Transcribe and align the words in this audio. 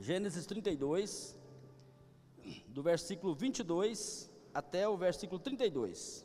Gênesis 0.00 0.46
32, 0.46 1.36
do 2.68 2.82
versículo 2.82 3.34
22 3.34 4.30
até 4.54 4.88
o 4.88 4.96
versículo 4.96 5.40
32. 5.40 6.24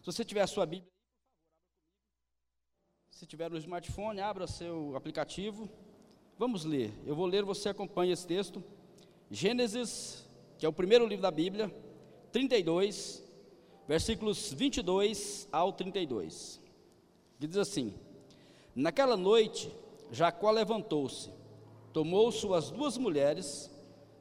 Se 0.00 0.06
você 0.06 0.24
tiver 0.24 0.40
a 0.40 0.46
sua 0.46 0.64
Bíblia, 0.64 0.88
se 3.10 3.26
tiver 3.26 3.50
no 3.50 3.58
smartphone, 3.58 4.20
abra 4.20 4.46
seu 4.46 4.96
aplicativo. 4.96 5.68
Vamos 6.38 6.64
ler. 6.64 6.90
Eu 7.04 7.14
vou 7.14 7.26
ler, 7.26 7.44
você 7.44 7.68
acompanha 7.68 8.14
esse 8.14 8.26
texto. 8.26 8.64
Gênesis, 9.30 10.26
que 10.58 10.64
é 10.64 10.68
o 10.68 10.72
primeiro 10.72 11.06
livro 11.06 11.22
da 11.22 11.30
Bíblia, 11.30 11.70
32, 12.32 13.22
versículos 13.86 14.54
22 14.54 15.48
ao 15.52 15.70
32. 15.70 16.62
Que 17.38 17.46
diz 17.46 17.58
assim: 17.58 17.94
Naquela 18.74 19.18
noite, 19.18 19.70
Jacó 20.10 20.50
levantou-se 20.50 21.35
tomou 21.96 22.30
suas 22.30 22.68
duas 22.68 22.98
mulheres, 22.98 23.70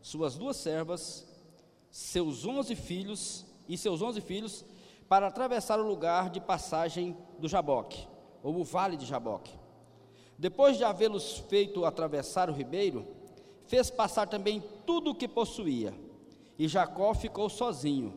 suas 0.01 0.37
duas 0.37 0.55
servas, 0.55 1.27
seus 1.91 2.45
onze 2.45 2.73
filhos 2.73 3.45
e 3.67 3.77
seus 3.77 4.01
onze 4.01 4.21
filhos 4.21 4.63
para 5.09 5.27
atravessar 5.27 5.77
o 5.77 5.85
lugar 5.85 6.29
de 6.29 6.39
passagem 6.39 7.17
do 7.37 7.49
Jaboque, 7.49 8.07
ou 8.41 8.55
o 8.55 8.63
vale 8.63 8.95
de 8.95 9.05
Jaboque. 9.05 9.51
Depois 10.37 10.77
de 10.77 10.85
havê-los 10.85 11.39
feito 11.49 11.83
atravessar 11.83 12.49
o 12.49 12.53
ribeiro, 12.53 13.05
fez 13.67 13.89
passar 13.89 14.25
também 14.25 14.63
tudo 14.85 15.11
o 15.11 15.15
que 15.15 15.27
possuía, 15.27 15.93
e 16.57 16.69
Jacó 16.69 17.13
ficou 17.13 17.49
sozinho. 17.49 18.13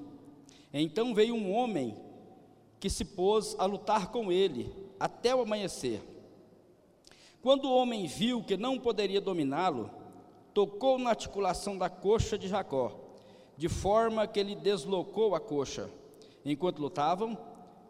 Então 0.73 1.13
veio 1.13 1.35
um 1.35 1.53
homem 1.53 1.97
que 2.79 2.89
se 2.89 3.05
pôs 3.05 3.57
a 3.59 3.67
lutar 3.67 4.13
com 4.13 4.31
ele 4.31 4.73
até 5.01 5.35
o 5.35 5.41
amanhecer. 5.41 6.01
Quando 7.43 7.67
o 7.67 7.77
homem 7.77 8.07
viu 8.07 8.43
que 8.43 8.57
não 8.57 8.79
poderia 8.79 9.21
dominá-lo, 9.21 9.91
tocou 10.53 10.99
na 10.99 11.11
articulação 11.11 11.79
da 11.79 11.89
coxa 11.89 12.37
de 12.37 12.49
Jacó, 12.49 12.99
de 13.57 13.69
forma 13.69 14.27
que 14.27 14.41
ele 14.41 14.55
deslocou 14.55 15.35
a 15.35 15.41
coxa 15.41 15.91
enquanto 16.45 16.81
lutavam, 16.81 17.39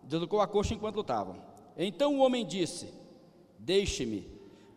deslocou 0.03 0.41
a 0.41 0.47
coxa 0.47 0.75
enquanto 0.75 0.97
lutavam. 0.97 1.37
Então 1.77 2.17
o 2.17 2.21
homem 2.21 2.45
disse: 2.45 2.93
Deixe-me, 3.59 4.27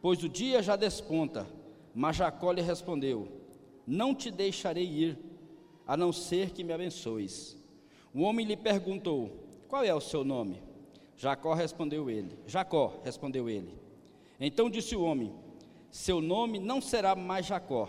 pois 0.01 0.23
o 0.23 0.29
dia 0.29 0.61
já 0.61 0.75
desponta. 0.75 1.47
Mas 1.93 2.15
Jacó 2.15 2.51
lhe 2.51 2.61
respondeu: 2.61 3.27
Não 3.85 4.15
te 4.15 4.31
deixarei 4.31 4.85
ir, 4.85 5.19
a 5.85 5.97
não 5.97 6.13
ser 6.13 6.51
que 6.51 6.63
me 6.63 6.71
abençoes. 6.71 7.57
O 8.13 8.21
homem 8.21 8.45
lhe 8.45 8.55
perguntou: 8.55 9.29
Qual 9.67 9.83
é 9.83 9.93
o 9.93 10.01
seu 10.01 10.23
nome? 10.23 10.61
Jacó 11.17 11.53
respondeu 11.53 12.09
ele. 12.09 12.37
Jacó 12.47 12.99
respondeu 13.03 13.49
ele. 13.49 13.73
Então 14.43 14.71
disse 14.71 14.95
o 14.95 15.03
homem: 15.03 15.31
Seu 15.91 16.19
nome 16.19 16.57
não 16.57 16.81
será 16.81 17.15
mais 17.15 17.45
Jacó, 17.45 17.87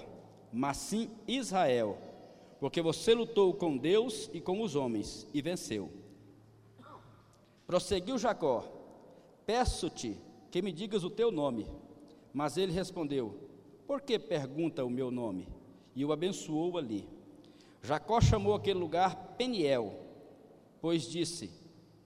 mas 0.52 0.76
sim 0.76 1.10
Israel, 1.26 1.96
porque 2.60 2.82
você 2.82 3.14
lutou 3.14 3.54
com 3.54 3.78
Deus 3.78 4.28
e 4.34 4.40
com 4.40 4.60
os 4.60 4.76
homens 4.76 5.26
e 5.32 5.40
venceu. 5.40 5.90
Prosseguiu 7.66 8.18
Jacó: 8.18 8.64
Peço-te 9.46 10.20
que 10.50 10.60
me 10.60 10.70
digas 10.70 11.02
o 11.04 11.10
teu 11.10 11.32
nome. 11.32 11.66
Mas 12.34 12.58
ele 12.58 12.72
respondeu: 12.72 13.34
Por 13.86 14.02
que 14.02 14.18
pergunta 14.18 14.84
o 14.84 14.90
meu 14.90 15.10
nome? 15.10 15.48
E 15.96 16.04
o 16.04 16.12
abençoou 16.12 16.76
ali. 16.76 17.08
Jacó 17.80 18.20
chamou 18.20 18.54
aquele 18.54 18.78
lugar 18.78 19.34
Peniel, 19.38 19.98
pois 20.82 21.04
disse: 21.04 21.50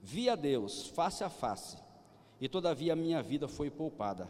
Vi 0.01 0.29
a 0.29 0.35
Deus 0.35 0.87
face 0.87 1.21
a 1.21 1.29
face 1.29 1.86
e 2.39 2.47
todavia 2.47 2.93
a 2.93 2.95
minha 2.95 3.21
vida 3.21 3.47
foi 3.47 3.69
poupada. 3.69 4.29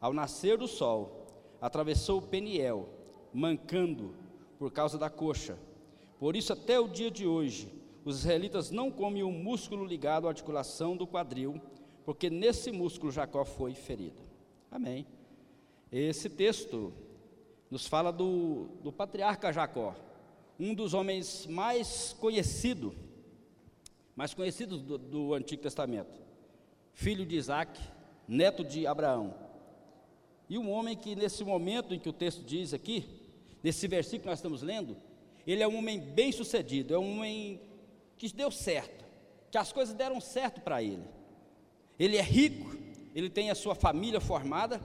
Ao 0.00 0.12
nascer 0.12 0.56
do 0.56 0.68
sol, 0.68 1.26
atravessou 1.60 2.22
Peniel, 2.22 2.88
mancando 3.32 4.14
por 4.58 4.70
causa 4.70 4.96
da 4.96 5.10
coxa. 5.10 5.58
Por 6.18 6.36
isso, 6.36 6.52
até 6.52 6.78
o 6.78 6.88
dia 6.88 7.10
de 7.10 7.26
hoje, 7.26 7.72
os 8.04 8.20
israelitas 8.20 8.70
não 8.70 8.90
comem 8.90 9.22
o 9.22 9.30
músculo 9.30 9.84
ligado 9.84 10.26
à 10.26 10.30
articulação 10.30 10.96
do 10.96 11.06
quadril, 11.06 11.60
porque 12.04 12.30
nesse 12.30 12.70
músculo 12.70 13.10
Jacó 13.10 13.44
foi 13.44 13.74
ferido. 13.74 14.22
Amém. 14.70 15.06
Esse 15.90 16.28
texto 16.28 16.92
nos 17.70 17.86
fala 17.86 18.12
do, 18.12 18.68
do 18.82 18.92
patriarca 18.92 19.52
Jacó, 19.52 19.96
um 20.60 20.74
dos 20.74 20.94
homens 20.94 21.46
mais 21.46 22.12
conhecidos, 22.20 22.92
mais 24.14 24.34
conhecidos 24.34 24.82
do, 24.82 24.98
do 24.98 25.34
Antigo 25.34 25.62
Testamento 25.62 26.23
filho 26.94 27.26
de 27.26 27.36
Isaac, 27.36 27.78
neto 28.26 28.64
de 28.64 28.86
Abraão. 28.86 29.34
E 30.48 30.56
um 30.56 30.70
homem 30.70 30.96
que, 30.96 31.14
nesse 31.14 31.44
momento 31.44 31.92
em 31.92 31.98
que 31.98 32.08
o 32.08 32.12
texto 32.12 32.42
diz 32.42 32.72
aqui, 32.72 33.06
nesse 33.62 33.86
versículo 33.88 34.22
que 34.22 34.28
nós 34.28 34.38
estamos 34.38 34.62
lendo, 34.62 34.96
ele 35.46 35.62
é 35.62 35.68
um 35.68 35.76
homem 35.76 36.00
bem 36.00 36.32
sucedido, 36.32 36.94
é 36.94 36.98
um 36.98 37.18
homem 37.18 37.60
que 38.16 38.32
deu 38.32 38.50
certo, 38.50 39.04
que 39.50 39.58
as 39.58 39.72
coisas 39.72 39.94
deram 39.94 40.20
certo 40.20 40.60
para 40.60 40.82
ele. 40.82 41.04
Ele 41.98 42.16
é 42.16 42.22
rico, 42.22 42.76
ele 43.14 43.28
tem 43.28 43.50
a 43.50 43.54
sua 43.54 43.74
família 43.74 44.20
formada. 44.20 44.80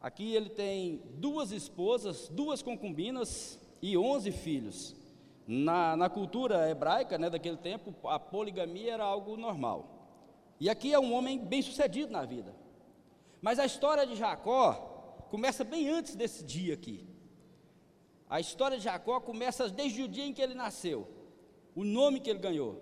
Aqui 0.00 0.34
ele 0.34 0.50
tem 0.50 1.02
duas 1.14 1.50
esposas, 1.50 2.28
duas 2.28 2.62
concubinas 2.62 3.58
e 3.80 3.96
onze 3.96 4.30
filhos. 4.30 4.94
Na, 5.46 5.96
na 5.96 6.08
cultura 6.08 6.70
hebraica 6.70 7.18
né, 7.18 7.28
daquele 7.28 7.56
tempo, 7.56 7.94
a 8.08 8.18
poligamia 8.18 8.94
era 8.94 9.04
algo 9.04 9.36
normal. 9.36 9.93
E 10.64 10.70
aqui 10.70 10.94
é 10.94 10.98
um 10.98 11.12
homem 11.12 11.38
bem 11.38 11.60
sucedido 11.60 12.10
na 12.10 12.24
vida. 12.24 12.56
Mas 13.42 13.58
a 13.58 13.66
história 13.66 14.06
de 14.06 14.16
Jacó 14.16 14.72
começa 15.28 15.62
bem 15.62 15.90
antes 15.90 16.16
desse 16.16 16.42
dia 16.42 16.72
aqui. 16.72 17.06
A 18.30 18.40
história 18.40 18.78
de 18.78 18.84
Jacó 18.84 19.20
começa 19.20 19.68
desde 19.68 20.02
o 20.02 20.08
dia 20.08 20.24
em 20.24 20.32
que 20.32 20.40
ele 20.40 20.54
nasceu, 20.54 21.06
o 21.76 21.84
nome 21.84 22.18
que 22.18 22.30
ele 22.30 22.38
ganhou. 22.38 22.80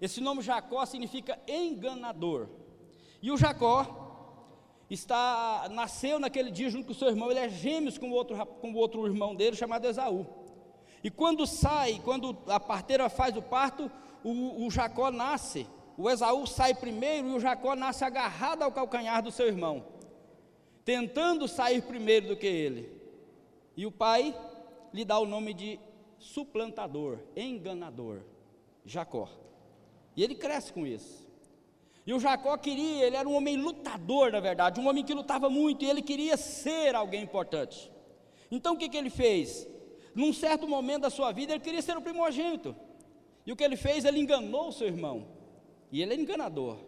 Esse 0.00 0.20
nome 0.20 0.40
Jacó 0.40 0.86
significa 0.86 1.36
enganador. 1.48 2.48
E 3.20 3.32
o 3.32 3.36
Jacó 3.36 4.84
está 4.88 5.68
nasceu 5.72 6.20
naquele 6.20 6.52
dia 6.52 6.70
junto 6.70 6.86
com 6.86 6.94
seu 6.94 7.08
irmão, 7.08 7.28
ele 7.28 7.40
é 7.40 7.48
gêmeos 7.48 7.98
com 7.98 8.08
o 8.08 8.12
outro, 8.12 8.46
com 8.46 8.70
o 8.70 8.76
outro 8.76 9.04
irmão 9.04 9.34
dele 9.34 9.56
chamado 9.56 9.88
Esaú. 9.88 10.24
E 11.02 11.10
quando 11.10 11.44
sai, 11.44 12.00
quando 12.04 12.38
a 12.46 12.60
parteira 12.60 13.08
faz 13.08 13.36
o 13.36 13.42
parto, 13.42 13.90
o, 14.22 14.64
o 14.64 14.70
Jacó 14.70 15.10
nasce 15.10 15.66
o 15.96 16.10
Esaú 16.10 16.46
sai 16.46 16.74
primeiro 16.74 17.28
e 17.28 17.34
o 17.34 17.40
Jacó 17.40 17.74
nasce 17.74 18.04
agarrado 18.04 18.62
ao 18.62 18.72
calcanhar 18.72 19.22
do 19.22 19.30
seu 19.30 19.46
irmão, 19.46 19.84
tentando 20.84 21.48
sair 21.48 21.82
primeiro 21.82 22.28
do 22.28 22.36
que 22.36 22.46
ele. 22.46 23.00
E 23.76 23.86
o 23.86 23.92
pai 23.92 24.34
lhe 24.92 25.04
dá 25.04 25.18
o 25.18 25.26
nome 25.26 25.54
de 25.54 25.80
suplantador, 26.18 27.18
enganador, 27.34 28.20
Jacó. 28.84 29.28
E 30.14 30.22
ele 30.22 30.34
cresce 30.34 30.72
com 30.72 30.86
isso. 30.86 31.26
E 32.06 32.14
o 32.14 32.20
Jacó 32.20 32.56
queria, 32.56 33.04
ele 33.04 33.16
era 33.16 33.28
um 33.28 33.34
homem 33.34 33.56
lutador, 33.56 34.30
na 34.30 34.38
verdade, 34.38 34.80
um 34.80 34.88
homem 34.88 35.04
que 35.04 35.12
lutava 35.12 35.50
muito, 35.50 35.84
e 35.84 35.90
ele 35.90 36.02
queria 36.02 36.36
ser 36.36 36.94
alguém 36.94 37.22
importante. 37.22 37.90
Então 38.50 38.74
o 38.74 38.78
que, 38.78 38.88
que 38.88 38.96
ele 38.96 39.10
fez? 39.10 39.66
Num 40.14 40.32
certo 40.32 40.68
momento 40.68 41.02
da 41.02 41.10
sua 41.10 41.32
vida, 41.32 41.52
ele 41.52 41.60
queria 41.60 41.82
ser 41.82 41.96
o 41.96 42.00
primogênito. 42.02 42.76
E 43.44 43.52
o 43.52 43.56
que 43.56 43.64
ele 43.64 43.76
fez? 43.76 44.04
Ele 44.04 44.20
enganou 44.20 44.68
o 44.68 44.72
seu 44.72 44.86
irmão. 44.86 45.35
E 45.90 46.02
ele 46.02 46.14
é 46.14 46.16
enganador. 46.16 46.78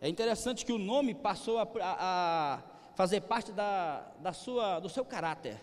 É 0.00 0.08
interessante 0.08 0.64
que 0.64 0.72
o 0.72 0.78
nome 0.78 1.14
passou 1.14 1.58
a, 1.58 1.62
a, 1.62 2.54
a 2.54 2.62
fazer 2.94 3.22
parte 3.22 3.52
da, 3.52 4.00
da 4.20 4.32
sua, 4.32 4.80
do 4.80 4.88
seu 4.88 5.04
caráter. 5.04 5.60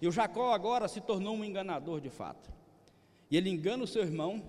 E 0.00 0.08
o 0.08 0.12
Jacó 0.12 0.52
agora 0.52 0.88
se 0.88 1.00
tornou 1.00 1.34
um 1.34 1.44
enganador 1.44 2.00
de 2.00 2.08
fato. 2.08 2.50
E 3.30 3.36
ele 3.36 3.50
engana 3.50 3.84
o 3.84 3.86
seu 3.86 4.02
irmão. 4.02 4.42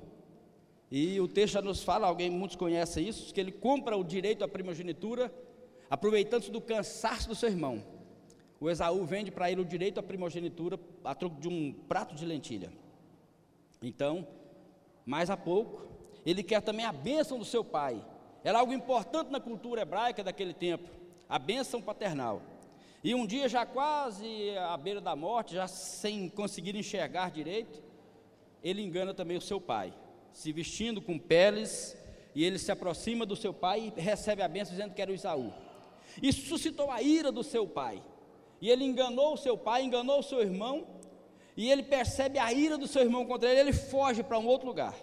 E 0.89 1.19
o 1.19 1.27
texto 1.27 1.53
já 1.53 1.61
nos 1.61 1.83
fala, 1.83 2.07
alguém 2.07 2.29
muitos 2.29 2.55
conhecem 2.55 3.07
isso, 3.07 3.33
que 3.33 3.39
ele 3.39 3.51
compra 3.51 3.95
o 3.95 4.03
direito 4.03 4.43
à 4.43 4.47
primogenitura, 4.47 5.33
aproveitando-se 5.89 6.51
do 6.51 6.59
cansaço 6.59 7.27
do 7.29 7.35
seu 7.35 7.49
irmão. 7.49 7.83
O 8.59 8.69
Esaú 8.69 9.03
vende 9.05 9.31
para 9.31 9.51
ele 9.51 9.61
o 9.61 9.65
direito 9.65 9.99
à 9.99 10.03
primogenitura 10.03 10.79
a 11.03 11.15
troco 11.15 11.39
de 11.39 11.47
um 11.47 11.73
prato 11.73 12.13
de 12.13 12.25
lentilha. 12.25 12.71
Então, 13.81 14.27
mais 15.05 15.29
a 15.29 15.37
pouco, 15.37 15.90
ele 16.25 16.43
quer 16.43 16.61
também 16.61 16.85
a 16.85 16.91
bênção 16.91 17.37
do 17.37 17.45
seu 17.45 17.63
pai. 17.63 18.03
Era 18.43 18.59
algo 18.59 18.73
importante 18.73 19.31
na 19.31 19.39
cultura 19.39 19.81
hebraica 19.81 20.23
daquele 20.23 20.53
tempo, 20.53 20.89
a 21.29 21.37
bênção 21.37 21.81
paternal. 21.81 22.41
E 23.03 23.15
um 23.15 23.25
dia, 23.25 23.49
já 23.49 23.65
quase 23.65 24.55
à 24.57 24.77
beira 24.77 25.01
da 25.01 25.15
morte, 25.15 25.55
já 25.55 25.67
sem 25.67 26.29
conseguir 26.29 26.75
enxergar 26.75 27.31
direito, 27.31 27.81
ele 28.63 28.81
engana 28.81 29.13
também 29.13 29.37
o 29.37 29.41
seu 29.41 29.59
pai, 29.59 29.93
se 30.31 30.51
vestindo 30.51 31.01
com 31.01 31.17
peles, 31.17 31.97
e 32.33 32.45
ele 32.45 32.57
se 32.57 32.71
aproxima 32.71 33.25
do 33.25 33.35
seu 33.35 33.53
pai 33.53 33.91
e 33.95 33.99
recebe 33.99 34.41
a 34.41 34.47
bênção 34.47 34.75
dizendo 34.75 34.93
que 34.93 35.01
era 35.01 35.11
o 35.11 35.15
Isaú. 35.15 35.51
Isso 36.21 36.47
suscitou 36.47 36.89
a 36.89 37.01
ira 37.01 37.31
do 37.31 37.43
seu 37.43 37.67
pai. 37.67 38.01
E 38.61 38.69
ele 38.69 38.85
enganou 38.85 39.33
o 39.33 39.37
seu 39.37 39.57
pai, 39.57 39.83
enganou 39.83 40.19
o 40.19 40.23
seu 40.23 40.41
irmão, 40.41 40.85
e 41.57 41.69
ele 41.69 41.83
percebe 41.83 42.37
a 42.39 42.53
ira 42.53 42.77
do 42.77 42.87
seu 42.87 43.01
irmão 43.01 43.25
contra 43.25 43.49
ele, 43.49 43.59
ele 43.59 43.73
foge 43.73 44.23
para 44.23 44.37
um 44.37 44.45
outro 44.45 44.67
lugar. 44.67 44.95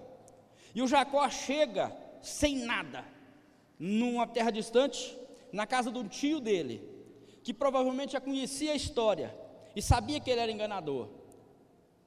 E 0.75 0.83
o 0.83 0.89
Jacó 0.89 1.29
chega 1.29 1.97
sem 2.21 2.57
nada, 2.57 3.05
numa 3.79 4.27
terra 4.27 4.51
distante, 4.51 5.17
na 5.53 5.67
casa 5.67 5.91
de 5.91 5.99
um 5.99 6.07
tio 6.07 6.41
dele, 6.41 6.83
que 7.43 7.55
provavelmente 7.55 8.13
já 8.13 8.21
conhecia 8.21 8.73
a 8.73 8.77
história, 8.77 9.35
e 9.75 9.81
sabia 9.81 10.21
que 10.21 10.31
ele 10.31 10.41
era 10.41 10.53
enganador. 10.53 11.09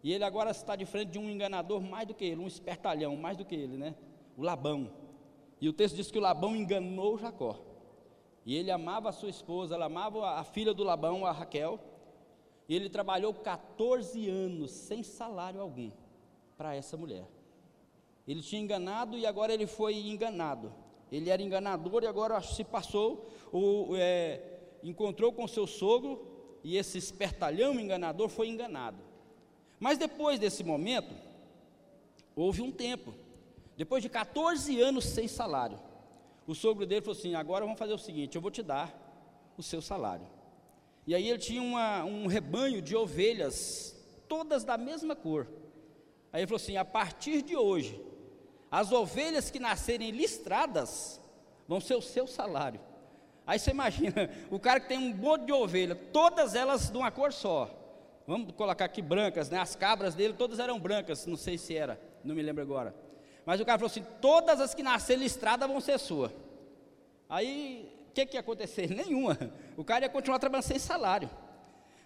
E 0.03 0.11
ele 0.11 0.23
agora 0.23 0.51
está 0.51 0.75
de 0.75 0.85
frente 0.85 1.11
de 1.11 1.19
um 1.19 1.29
enganador 1.29 1.81
mais 1.81 2.07
do 2.07 2.13
que 2.13 2.25
ele, 2.25 2.41
um 2.41 2.47
espertalhão 2.47 3.15
mais 3.15 3.37
do 3.37 3.45
que 3.45 3.55
ele, 3.55 3.77
né? 3.77 3.95
O 4.35 4.41
Labão. 4.41 4.91
E 5.59 5.69
o 5.69 5.73
texto 5.73 5.95
diz 5.95 6.09
que 6.09 6.17
o 6.17 6.21
Labão 6.21 6.55
enganou 6.55 7.17
Jacó. 7.17 7.59
E 8.43 8.55
ele 8.55 8.71
amava 8.71 9.09
a 9.09 9.11
sua 9.11 9.29
esposa, 9.29 9.75
ela 9.75 9.85
amava 9.85 10.31
a 10.31 10.43
filha 10.43 10.73
do 10.73 10.83
Labão, 10.83 11.25
a 11.25 11.31
Raquel. 11.31 11.79
E 12.67 12.75
ele 12.75 12.89
trabalhou 12.89 13.33
14 13.33 14.27
anos 14.27 14.71
sem 14.71 15.03
salário 15.03 15.61
algum 15.61 15.91
para 16.57 16.75
essa 16.75 16.97
mulher. 16.97 17.27
Ele 18.27 18.41
tinha 18.41 18.61
enganado 18.61 19.17
e 19.17 19.25
agora 19.25 19.53
ele 19.53 19.67
foi 19.67 19.95
enganado. 19.95 20.73
Ele 21.11 21.29
era 21.29 21.41
enganador 21.41 22.03
e 22.03 22.07
agora 22.07 22.41
se 22.41 22.63
passou, 22.63 23.29
o, 23.51 23.95
é, 23.95 24.41
encontrou 24.83 25.33
com 25.33 25.47
seu 25.47 25.67
sogro 25.67 26.25
e 26.63 26.77
esse 26.77 26.97
espertalhão 26.97 27.79
enganador 27.79 28.29
foi 28.29 28.47
enganado. 28.47 28.97
Mas 29.79 29.97
depois 29.97 30.39
desse 30.39 30.63
momento, 30.63 31.13
houve 32.35 32.61
um 32.61 32.71
tempo. 32.71 33.13
Depois 33.75 34.03
de 34.03 34.09
14 34.09 34.79
anos 34.79 35.05
sem 35.05 35.27
salário, 35.27 35.79
o 36.45 36.53
sogro 36.53 36.85
dele 36.85 37.01
falou 37.01 37.17
assim: 37.17 37.35
agora 37.35 37.65
vamos 37.65 37.79
fazer 37.79 37.93
o 37.93 37.97
seguinte, 37.97 38.35
eu 38.35 38.41
vou 38.41 38.51
te 38.51 38.61
dar 38.61 38.95
o 39.57 39.63
seu 39.63 39.81
salário. 39.81 40.27
E 41.05 41.15
aí 41.15 41.27
ele 41.27 41.39
tinha 41.39 41.61
uma, 41.61 42.03
um 42.03 42.27
rebanho 42.27 42.81
de 42.81 42.95
ovelhas, 42.95 43.95
todas 44.27 44.63
da 44.63 44.77
mesma 44.77 45.15
cor. 45.15 45.47
Aí 46.31 46.41
ele 46.41 46.47
falou 46.47 46.61
assim: 46.61 46.77
a 46.77 46.85
partir 46.85 47.41
de 47.41 47.55
hoje, 47.55 47.99
as 48.71 48.91
ovelhas 48.93 49.51
que 49.51 49.59
nascerem 49.59 50.11
listradas 50.11 51.19
vão 51.67 51.81
ser 51.81 51.95
o 51.95 52.01
seu 52.01 52.25
salário. 52.25 52.79
Aí 53.45 53.59
você 53.59 53.71
imagina, 53.71 54.29
o 54.49 54.57
cara 54.57 54.79
que 54.79 54.87
tem 54.87 54.97
um 54.97 55.13
monte 55.13 55.45
de 55.45 55.51
ovelha, 55.51 55.93
todas 55.93 56.55
elas 56.55 56.89
de 56.89 56.97
uma 56.97 57.11
cor 57.11 57.33
só. 57.33 57.69
Vamos 58.25 58.53
colocar 58.53 58.85
aqui 58.85 59.01
brancas, 59.01 59.49
né? 59.49 59.59
As 59.59 59.75
cabras 59.75 60.15
dele 60.15 60.33
todas 60.33 60.57
eram 60.59 60.79
brancas, 60.79 61.25
não 61.25 61.35
sei 61.35 61.57
se 61.57 61.75
era, 61.75 61.99
não 62.23 62.33
me 62.33 62.41
lembro 62.41 62.61
agora. 62.61 62.95
Mas 63.45 63.59
o 63.59 63.65
cara 63.65 63.77
falou 63.77 63.89
assim: 63.89 64.05
todas 64.21 64.61
as 64.61 64.73
que 64.73 64.83
nascerem 64.83 65.23
listradas 65.23 65.67
vão 65.67 65.81
ser 65.81 65.99
sua. 65.99 66.31
Aí, 67.27 67.91
o 68.09 68.13
que, 68.13 68.25
que 68.25 68.37
ia 68.37 68.39
acontecer? 68.39 68.87
Nenhuma. 68.95 69.37
O 69.75 69.83
cara 69.83 70.05
ia 70.05 70.09
continuar 70.09 70.39
trabalhando 70.39 70.65
sem 70.65 70.79
salário. 70.79 71.29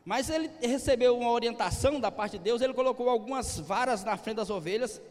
Mas 0.03 0.29
ele 0.29 0.49
recebeu 0.61 1.17
uma 1.17 1.31
orientação 1.31 1.99
da 1.99 2.11
parte 2.11 2.37
de 2.37 2.43
Deus, 2.43 2.61
ele 2.61 2.73
colocou 2.73 3.09
algumas 3.09 3.59
varas 3.59 4.03
na 4.03 4.15
frente 4.15 4.37
das 4.37 4.51
ovelhas, 4.51 5.01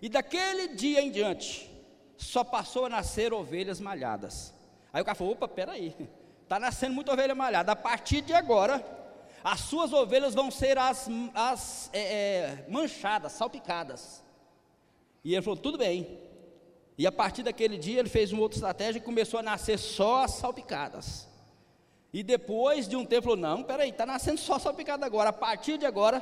e 0.00 0.08
daquele 0.08 0.68
dia 0.68 1.00
em 1.00 1.10
diante, 1.10 1.70
só 2.16 2.44
passou 2.44 2.86
a 2.86 2.88
nascer 2.88 3.32
ovelhas 3.32 3.80
malhadas. 3.80 4.54
Aí 4.92 5.02
o 5.02 5.04
cara 5.04 5.14
falou: 5.14 5.32
opa, 5.32 5.48
peraí, 5.48 5.94
está 6.42 6.58
nascendo 6.58 6.94
muita 6.94 7.12
ovelha 7.12 7.34
malhada. 7.34 7.72
A 7.72 7.76
partir 7.76 8.20
de 8.20 8.32
agora, 8.32 8.84
as 9.42 9.60
suas 9.60 9.92
ovelhas 9.92 10.34
vão 10.34 10.50
ser 10.50 10.78
as, 10.78 11.08
as 11.34 11.90
é, 11.92 12.00
é, 12.00 12.64
manchadas, 12.68 13.32
salpicadas. 13.32 14.22
E 15.24 15.34
ele 15.34 15.42
falou: 15.42 15.56
tudo 15.56 15.78
bem. 15.78 16.18
E 16.96 17.06
a 17.06 17.12
partir 17.12 17.44
daquele 17.44 17.78
dia 17.78 18.00
ele 18.00 18.08
fez 18.08 18.32
uma 18.32 18.42
outra 18.42 18.56
estratégia 18.56 18.98
e 18.98 19.02
começou 19.02 19.38
a 19.38 19.42
nascer 19.42 19.78
só 19.78 20.24
as 20.24 20.32
salpicadas. 20.32 21.28
E 22.12 22.22
depois 22.22 22.88
de 22.88 22.96
um 22.96 23.04
tempo 23.04 23.24
falou: 23.24 23.36
não, 23.36 23.62
peraí, 23.62 23.90
está 23.90 24.06
nascendo 24.06 24.40
só 24.40 24.58
salpicada 24.58 25.06
agora. 25.06 25.30
A 25.30 25.32
partir 25.32 25.78
de 25.78 25.86
agora, 25.86 26.20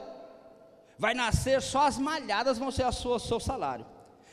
vai 0.99 1.15
nascer 1.15 1.61
só 1.61 1.87
as 1.87 1.99
malhadas, 1.99 2.59
vão 2.59 2.71
ser 2.71 2.85
a 2.85 2.93
sua, 2.93 3.19
seu 3.19 3.41
salário. 3.41 3.87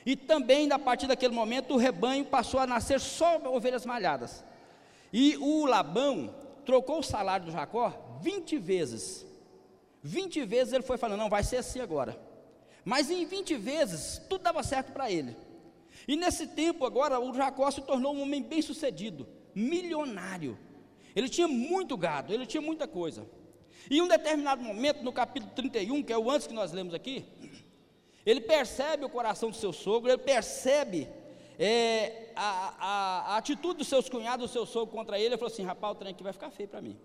E 0.06 0.15
também, 0.15 0.71
a 0.71 0.80
partir 0.80 1.07
daquele 1.07 1.33
momento, 1.33 1.74
o 1.74 1.77
rebanho 1.77 2.25
passou 2.25 2.60
a 2.60 2.68
nascer 2.68 3.00
só 3.00 3.38
ovelhas 3.54 3.86
malhadas. 3.86 4.44
E 5.12 5.38
o 5.38 5.65
Labão 5.65 6.33
trocou 6.65 7.00
o 7.00 7.04
salário 7.04 7.45
do 7.45 7.51
Jacó 7.51 8.18
20 8.21 8.57
vezes. 8.57 9.25
20 10.01 10.44
vezes 10.44 10.74
ele 10.74 10.83
foi 10.83 10.98
falando: 10.98 11.19
não, 11.19 11.30
vai 11.30 11.44
ser 11.44 11.57
assim 11.57 11.80
agora. 11.80 12.19
Mas 12.83 13.10
em 13.10 13.25
20 13.25 13.56
vezes, 13.56 14.21
tudo 14.30 14.42
dava 14.42 14.62
certo 14.62 14.92
para 14.92 15.10
ele. 15.10 15.38
E 16.07 16.15
nesse 16.15 16.48
tempo 16.48 16.86
agora, 16.86 17.19
o 17.19 17.33
Jacó 17.33 17.69
se 17.71 17.81
tornou 17.81 18.13
um 18.13 18.24
homem 18.24 18.42
bem 18.42 18.62
sucedido, 18.62 19.27
milionário. 19.56 20.57
Ele 21.15 21.30
tinha 21.30 21.48
muito 21.48 21.95
gado, 21.95 22.33
ele 22.33 22.45
tinha 22.45 22.60
muita 22.60 22.88
coisa. 22.88 23.25
E 23.89 23.97
em 23.97 24.01
um 24.01 24.07
determinado 24.07 24.62
momento, 24.62 25.03
no 25.03 25.12
capítulo 25.12 25.51
31, 25.53 26.03
que 26.03 26.13
é 26.13 26.18
o 26.18 26.30
antes 26.30 26.47
que 26.47 26.53
nós 26.53 26.71
lemos 26.71 26.94
aqui, 26.94 27.25
ele 28.25 28.41
percebe 28.41 29.03
o 29.03 29.09
coração 29.09 29.50
do 29.50 29.56
seu 29.56 29.74
sogro, 29.74 30.09
ele 30.09 30.18
percebe 30.18 31.09
é, 31.59 32.31
a, 32.35 32.74
a, 32.80 33.33
a, 33.33 33.38
atitude 33.38 33.80
dos 33.80 33.88
seus 33.88 34.09
cunhados, 34.09 34.50
do 34.50 34.53
seu 34.53 34.65
sogro 34.65 34.95
contra 34.95 35.18
ele. 35.18 35.27
Ele 35.27 35.38
falou 35.38 35.51
assim: 35.51 35.63
rapaz, 35.63 35.94
o 35.94 35.95
trem 35.95 36.13
aqui 36.13 36.24
vai 36.24 36.33
ficar 36.33 36.50
feio 36.50 36.69
para 36.69 36.81
mim. 36.81 36.97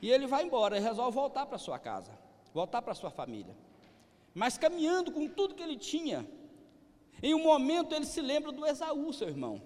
E 0.00 0.10
ele 0.10 0.26
vai 0.26 0.44
embora, 0.44 0.76
ele 0.76 0.86
resolve 0.86 1.14
voltar 1.14 1.46
para 1.46 1.58
sua 1.58 1.78
casa, 1.78 2.12
voltar 2.54 2.80
para 2.82 2.94
sua 2.94 3.10
família 3.10 3.54
mas 4.38 4.56
caminhando 4.56 5.10
com 5.10 5.28
tudo 5.28 5.56
que 5.56 5.62
ele 5.62 5.76
tinha, 5.76 6.24
em 7.20 7.34
um 7.34 7.42
momento 7.42 7.92
ele 7.92 8.06
se 8.06 8.20
lembra 8.20 8.52
do 8.52 8.64
Esaú, 8.64 9.12
seu 9.12 9.28
irmão. 9.28 9.60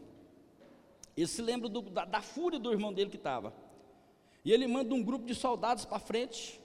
Ele 1.14 1.26
se 1.26 1.42
lembra 1.42 1.68
do, 1.68 1.82
da, 1.82 2.06
da 2.06 2.22
fúria 2.22 2.58
do 2.58 2.72
irmão 2.72 2.90
dele 2.90 3.10
que 3.10 3.18
estava. 3.18 3.52
E 4.44 4.52
ele 4.52 4.66
manda 4.66 4.94
um 4.94 5.02
grupo 5.02 5.24
de 5.24 5.34
soldados 5.34 5.84
para 5.84 5.98
frente. 5.98 6.60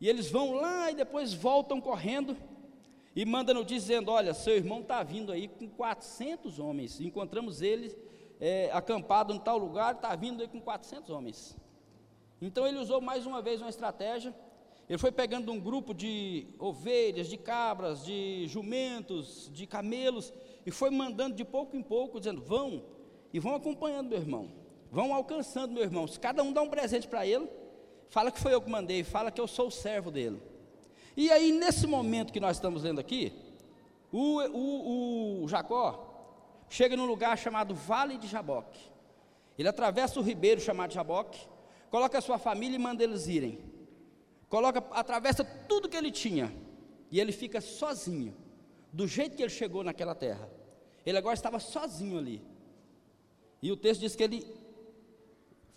E 0.00 0.08
eles 0.08 0.30
vão 0.30 0.52
lá 0.52 0.90
e 0.90 0.94
depois 0.94 1.32
voltam 1.34 1.80
correndo. 1.80 2.36
E 3.14 3.24
mandam 3.24 3.62
dizendo: 3.62 4.10
Olha, 4.10 4.32
seu 4.34 4.56
irmão 4.56 4.80
está 4.80 5.02
vindo 5.02 5.32
aí 5.32 5.48
com 5.48 5.68
400 5.68 6.58
homens. 6.58 7.00
Encontramos 7.00 7.60
ele 7.60 7.96
é, 8.40 8.70
acampado 8.72 9.32
em 9.32 9.38
tal 9.38 9.58
lugar, 9.58 9.94
está 9.94 10.14
vindo 10.16 10.40
aí 10.40 10.48
com 10.48 10.60
400 10.60 11.10
homens. 11.10 11.56
Então 12.40 12.66
ele 12.66 12.78
usou 12.78 13.00
mais 13.00 13.26
uma 13.26 13.42
vez 13.42 13.60
uma 13.60 13.68
estratégia 13.68 14.34
ele 14.90 14.98
foi 14.98 15.12
pegando 15.12 15.52
um 15.52 15.60
grupo 15.60 15.94
de 15.94 16.48
ovelhas, 16.58 17.28
de 17.28 17.36
cabras, 17.36 18.04
de 18.04 18.48
jumentos, 18.48 19.48
de 19.54 19.64
camelos, 19.64 20.34
e 20.66 20.72
foi 20.72 20.90
mandando 20.90 21.36
de 21.36 21.44
pouco 21.44 21.76
em 21.76 21.82
pouco, 21.82 22.18
dizendo: 22.18 22.42
vão, 22.42 22.82
e 23.32 23.38
vão 23.38 23.54
acompanhando 23.54 24.08
meu 24.08 24.18
irmão, 24.18 24.50
vão 24.90 25.14
alcançando 25.14 25.72
meu 25.72 25.82
irmão. 25.82 26.06
Se 26.06 26.18
cada 26.18 26.42
um 26.42 26.52
dá 26.52 26.62
um 26.62 26.68
presente 26.68 27.06
para 27.06 27.26
ele, 27.26 27.48
fala 28.08 28.30
que 28.30 28.40
foi 28.40 28.54
eu 28.54 28.60
que 28.60 28.70
mandei, 28.70 29.04
fala 29.04 29.30
que 29.30 29.40
eu 29.40 29.46
sou 29.46 29.68
o 29.68 29.70
servo 29.70 30.10
dele. 30.10 30.40
E 31.16 31.30
aí, 31.30 31.52
nesse 31.52 31.86
momento 31.86 32.32
que 32.32 32.40
nós 32.40 32.56
estamos 32.56 32.82
lendo 32.82 33.00
aqui, 33.00 33.32
o, 34.12 34.40
o, 34.40 35.44
o 35.44 35.48
Jacó 35.48 36.06
chega 36.68 36.96
num 36.96 37.06
lugar 37.06 37.36
chamado 37.36 37.74
Vale 37.74 38.16
de 38.16 38.26
Jaboque. 38.26 38.80
Ele 39.58 39.68
atravessa 39.68 40.18
o 40.18 40.22
ribeiro 40.22 40.60
chamado 40.60 40.92
Jaboque, 40.92 41.40
coloca 41.90 42.18
a 42.18 42.20
sua 42.20 42.38
família 42.38 42.76
e 42.76 42.78
manda 42.78 43.02
eles 43.02 43.26
irem 43.26 43.70
coloca, 44.50 44.84
atravessa 44.90 45.44
tudo 45.44 45.88
que 45.88 45.96
ele 45.96 46.10
tinha, 46.10 46.52
e 47.10 47.20
ele 47.20 47.32
fica 47.32 47.60
sozinho, 47.60 48.36
do 48.92 49.06
jeito 49.06 49.36
que 49.36 49.42
ele 49.42 49.50
chegou 49.50 49.84
naquela 49.84 50.14
terra. 50.14 50.50
Ele 51.06 51.16
agora 51.16 51.34
estava 51.34 51.58
sozinho 51.60 52.18
ali. 52.18 52.42
E 53.62 53.70
o 53.70 53.76
texto 53.76 54.00
diz 54.00 54.16
que 54.16 54.24
ele 54.24 54.44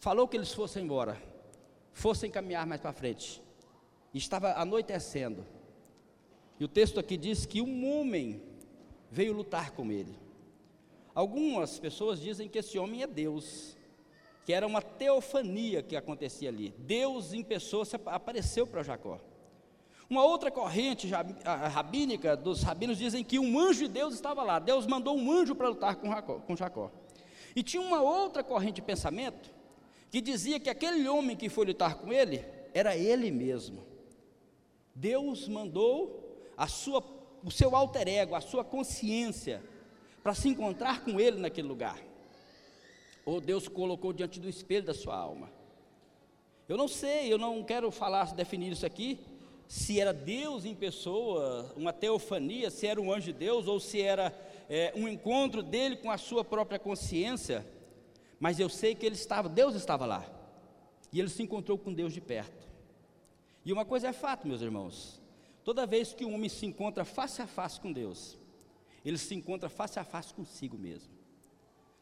falou 0.04 0.28
que 0.28 0.36
eles 0.36 0.52
fossem 0.54 0.84
embora, 0.84 1.18
fossem 1.94 2.30
caminhar 2.30 2.68
mais 2.68 2.82
para 2.82 2.92
frente. 2.92 3.42
Estava 4.14 4.52
anoitecendo. 4.52 5.46
E 6.60 6.66
o 6.66 6.68
texto 6.68 7.00
aqui 7.00 7.16
diz 7.16 7.46
que 7.46 7.62
um 7.62 7.90
homem 7.90 8.44
veio 9.10 9.32
lutar 9.32 9.72
com 9.72 9.90
ele. 9.90 10.14
Algumas 11.16 11.80
pessoas 11.80 12.20
dizem 12.20 12.50
que 12.50 12.60
esse 12.60 12.78
homem 12.78 13.02
é 13.02 13.08
Deus 13.08 13.78
que 14.46 14.52
era 14.52 14.68
uma 14.68 14.82
teofania 14.82 15.82
que 15.82 15.96
acontecia 15.96 16.50
ali. 16.50 16.76
Deus 16.80 17.32
em 17.32 17.42
pessoa 17.42 17.86
apareceu 18.08 18.68
para 18.68 18.84
Jacó. 18.84 19.22
Uma 20.10 20.26
outra 20.26 20.52
corrente 20.52 21.10
rabínica 21.72 22.36
dos 22.36 22.62
rabinos 22.62 22.98
dizem 22.98 23.24
que 23.24 23.40
um 23.40 23.58
anjo 23.58 23.88
de 23.88 23.88
Deus 23.88 24.14
estava 24.14 24.44
lá. 24.44 24.60
Deus 24.60 24.86
mandou 24.86 25.18
um 25.18 25.32
anjo 25.32 25.56
para 25.56 25.70
lutar 25.70 25.96
com 25.96 26.58
Jacó. 26.58 26.92
E 27.56 27.64
tinha 27.64 27.82
uma 27.82 28.02
outra 28.02 28.44
corrente 28.44 28.76
de 28.76 28.82
pensamento 28.82 29.63
que 30.14 30.22
dizia 30.22 30.60
que 30.60 30.70
aquele 30.70 31.10
homem 31.10 31.36
que 31.36 31.50
foi 31.50 31.66
lutar 31.66 31.96
com 31.96 32.14
ele 32.14 32.46
era 32.74 32.96
ele 32.96 33.32
mesmo. 33.32 33.84
Deus 34.96 35.48
mandou 35.48 36.48
a 36.56 36.68
sua, 36.68 37.04
o 37.44 37.52
seu 37.52 37.76
alter 37.76 38.08
ego, 38.08 38.36
a 38.36 38.42
sua 38.42 38.64
consciência, 38.64 39.62
para 40.22 40.34
se 40.34 40.48
encontrar 40.48 41.04
com 41.04 41.20
ele 41.20 41.38
naquele 41.40 41.68
lugar 41.68 42.00
ou 43.26 43.40
Deus 43.40 43.68
colocou 43.68 44.12
diante 44.12 44.40
do 44.40 44.50
espelho 44.50 44.86
da 44.86 44.94
sua 44.94 45.16
alma. 45.16 45.50
Eu 46.68 46.78
não 46.78 46.88
sei, 46.88 47.32
eu 47.32 47.38
não 47.38 47.64
quero 47.64 47.92
falar, 47.92 48.34
definir 48.34 48.72
isso 48.72 48.86
aqui, 48.86 49.20
se 49.68 50.00
era 50.00 50.14
Deus 50.14 50.66
em 50.66 50.76
pessoa, 50.76 51.74
uma 51.76 51.94
teofania, 51.94 52.70
se 52.70 52.86
era 52.86 53.02
um 53.02 53.12
anjo 53.12 53.28
de 53.28 53.34
Deus, 53.34 53.68
ou 53.68 53.80
se 53.80 54.02
era 54.02 54.34
é, 54.70 54.94
um 54.96 55.08
encontro 55.08 55.64
dele 55.64 55.98
com 55.98 56.12
a 56.12 56.18
sua 56.18 56.44
própria 56.44 56.78
consciência, 56.78 57.66
mas 58.44 58.60
eu 58.60 58.68
sei 58.68 58.94
que 58.94 59.06
ele 59.06 59.16
estava, 59.16 59.48
Deus 59.48 59.74
estava 59.74 60.06
lá, 60.06 60.30
e 61.14 61.18
ele 61.18 61.30
se 61.30 61.42
encontrou 61.42 61.78
com 61.78 61.94
Deus 61.94 62.12
de 62.12 62.20
perto. 62.20 62.68
E 63.64 63.72
uma 63.72 63.86
coisa 63.86 64.10
é 64.10 64.12
fato, 64.12 64.46
meus 64.46 64.62
irmãos, 64.62 65.22
toda 65.64 65.86
vez 65.86 66.14
que 66.14 66.26
um 66.26 66.34
homem 66.34 66.50
se 66.50 66.66
encontra 66.66 67.06
face 67.06 67.42
a 67.42 67.48
face 67.48 67.80
com 67.80 67.94
Deus, 67.94 68.38
ele 69.06 69.18
se 69.18 69.34
encontra 69.34 69.70
face 69.70 69.98
a 69.98 70.04
face 70.04 70.34
consigo 70.34 70.78
mesmo. 70.78 71.14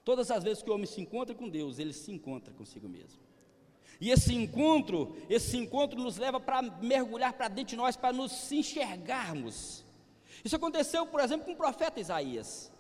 Todas 0.04 0.32
as 0.32 0.44
vezes 0.44 0.64
que 0.64 0.72
o 0.72 0.74
homem 0.74 0.88
se 0.88 1.00
encontra 1.00 1.36
com 1.36 1.48
Deus, 1.48 1.78
ele 1.78 1.94
se 1.94 2.12
encontra 2.12 2.52
consigo 2.56 2.90
mesmo. 2.90 3.22
E 4.00 4.10
esse 4.10 4.34
encontro, 4.34 5.16
esse 5.30 5.56
encontro 5.58 6.02
nos 6.02 6.18
leva 6.18 6.40
para 6.40 6.64
mergulhar 6.64 7.34
para 7.34 7.50
dentro 7.50 7.70
de 7.70 7.76
nós, 7.76 7.96
para 7.96 8.14
nos 8.14 8.52
enxergarmos. 8.52 9.86
Isso 10.44 10.56
aconteceu, 10.56 11.06
por 11.06 11.20
exemplo, 11.20 11.46
com 11.46 11.52
o 11.52 11.56
profeta 11.56 12.00
Isaías. 12.00 12.72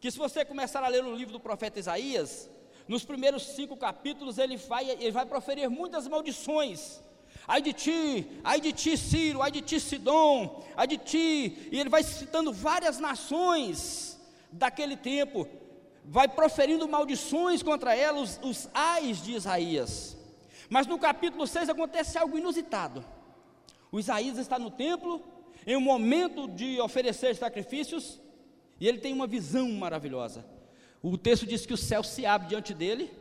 Que 0.00 0.10
se 0.10 0.18
você 0.18 0.44
começar 0.44 0.82
a 0.82 0.88
ler 0.88 1.04
o 1.04 1.14
livro 1.14 1.32
do 1.32 1.38
profeta 1.38 1.78
Isaías, 1.78 2.50
nos 2.86 3.04
primeiros 3.04 3.42
cinco 3.42 3.76
capítulos 3.76 4.38
ele 4.38 4.56
vai, 4.56 4.90
ele 4.90 5.10
vai 5.10 5.26
proferir 5.26 5.68
muitas 5.70 6.06
maldições. 6.06 7.02
Ai 7.46 7.60
de 7.60 7.72
ti, 7.72 8.26
ai 8.42 8.60
de 8.60 8.72
ti, 8.72 8.96
Ciro, 8.96 9.42
ai 9.42 9.50
de 9.50 9.60
ti, 9.60 9.78
Sidom, 9.78 10.62
ai 10.76 10.86
de 10.86 10.96
ti, 10.96 11.68
e 11.70 11.78
ele 11.78 11.90
vai 11.90 12.02
citando 12.02 12.52
várias 12.52 12.98
nações 12.98 14.18
daquele 14.50 14.96
tempo, 14.96 15.46
vai 16.04 16.26
proferindo 16.26 16.88
maldições 16.88 17.62
contra 17.62 17.94
elas, 17.94 18.38
os, 18.42 18.66
os 18.66 18.70
ais 18.72 19.22
de 19.22 19.32
Isaías. 19.32 20.16
Mas 20.70 20.86
no 20.86 20.98
capítulo 20.98 21.46
6 21.46 21.68
acontece 21.68 22.16
algo 22.16 22.38
inusitado. 22.38 23.04
O 23.92 24.00
Isaías 24.00 24.38
está 24.38 24.58
no 24.58 24.70
templo, 24.70 25.22
em 25.66 25.76
um 25.76 25.80
momento 25.80 26.48
de 26.48 26.80
oferecer 26.80 27.36
sacrifícios, 27.36 28.20
e 28.80 28.88
ele 28.88 28.98
tem 28.98 29.12
uma 29.12 29.26
visão 29.26 29.70
maravilhosa. 29.72 30.44
O 31.10 31.18
texto 31.18 31.46
diz 31.46 31.66
que 31.66 31.74
o 31.74 31.76
céu 31.76 32.02
se 32.02 32.24
abre 32.24 32.48
diante 32.48 32.72
dele, 32.72 33.12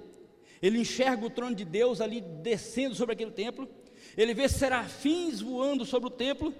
ele 0.61 0.79
enxerga 0.79 1.25
o 1.25 1.29
trono 1.29 1.53
de 1.53 1.65
Deus 1.65 1.99
ali 1.99 2.21
descendo 2.21 2.95
sobre 2.95 3.11
aquele 3.11 3.31
templo, 3.31 3.67
ele 4.15 4.33
vê 4.33 4.47
serafins 4.47 5.41
voando 5.41 5.85
sobre 5.85 6.07
o 6.07 6.11
templo, 6.11 6.53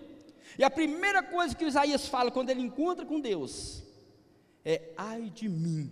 e 0.59 0.65
a 0.65 0.69
primeira 0.69 1.23
coisa 1.23 1.55
que 1.55 1.63
Isaías 1.63 2.07
fala 2.07 2.29
quando 2.29 2.49
ele 2.49 2.61
encontra 2.61 3.05
com 3.05 3.21
Deus 3.21 3.83
é: 4.65 4.91
ai 4.97 5.29
de 5.29 5.47
mim. 5.47 5.89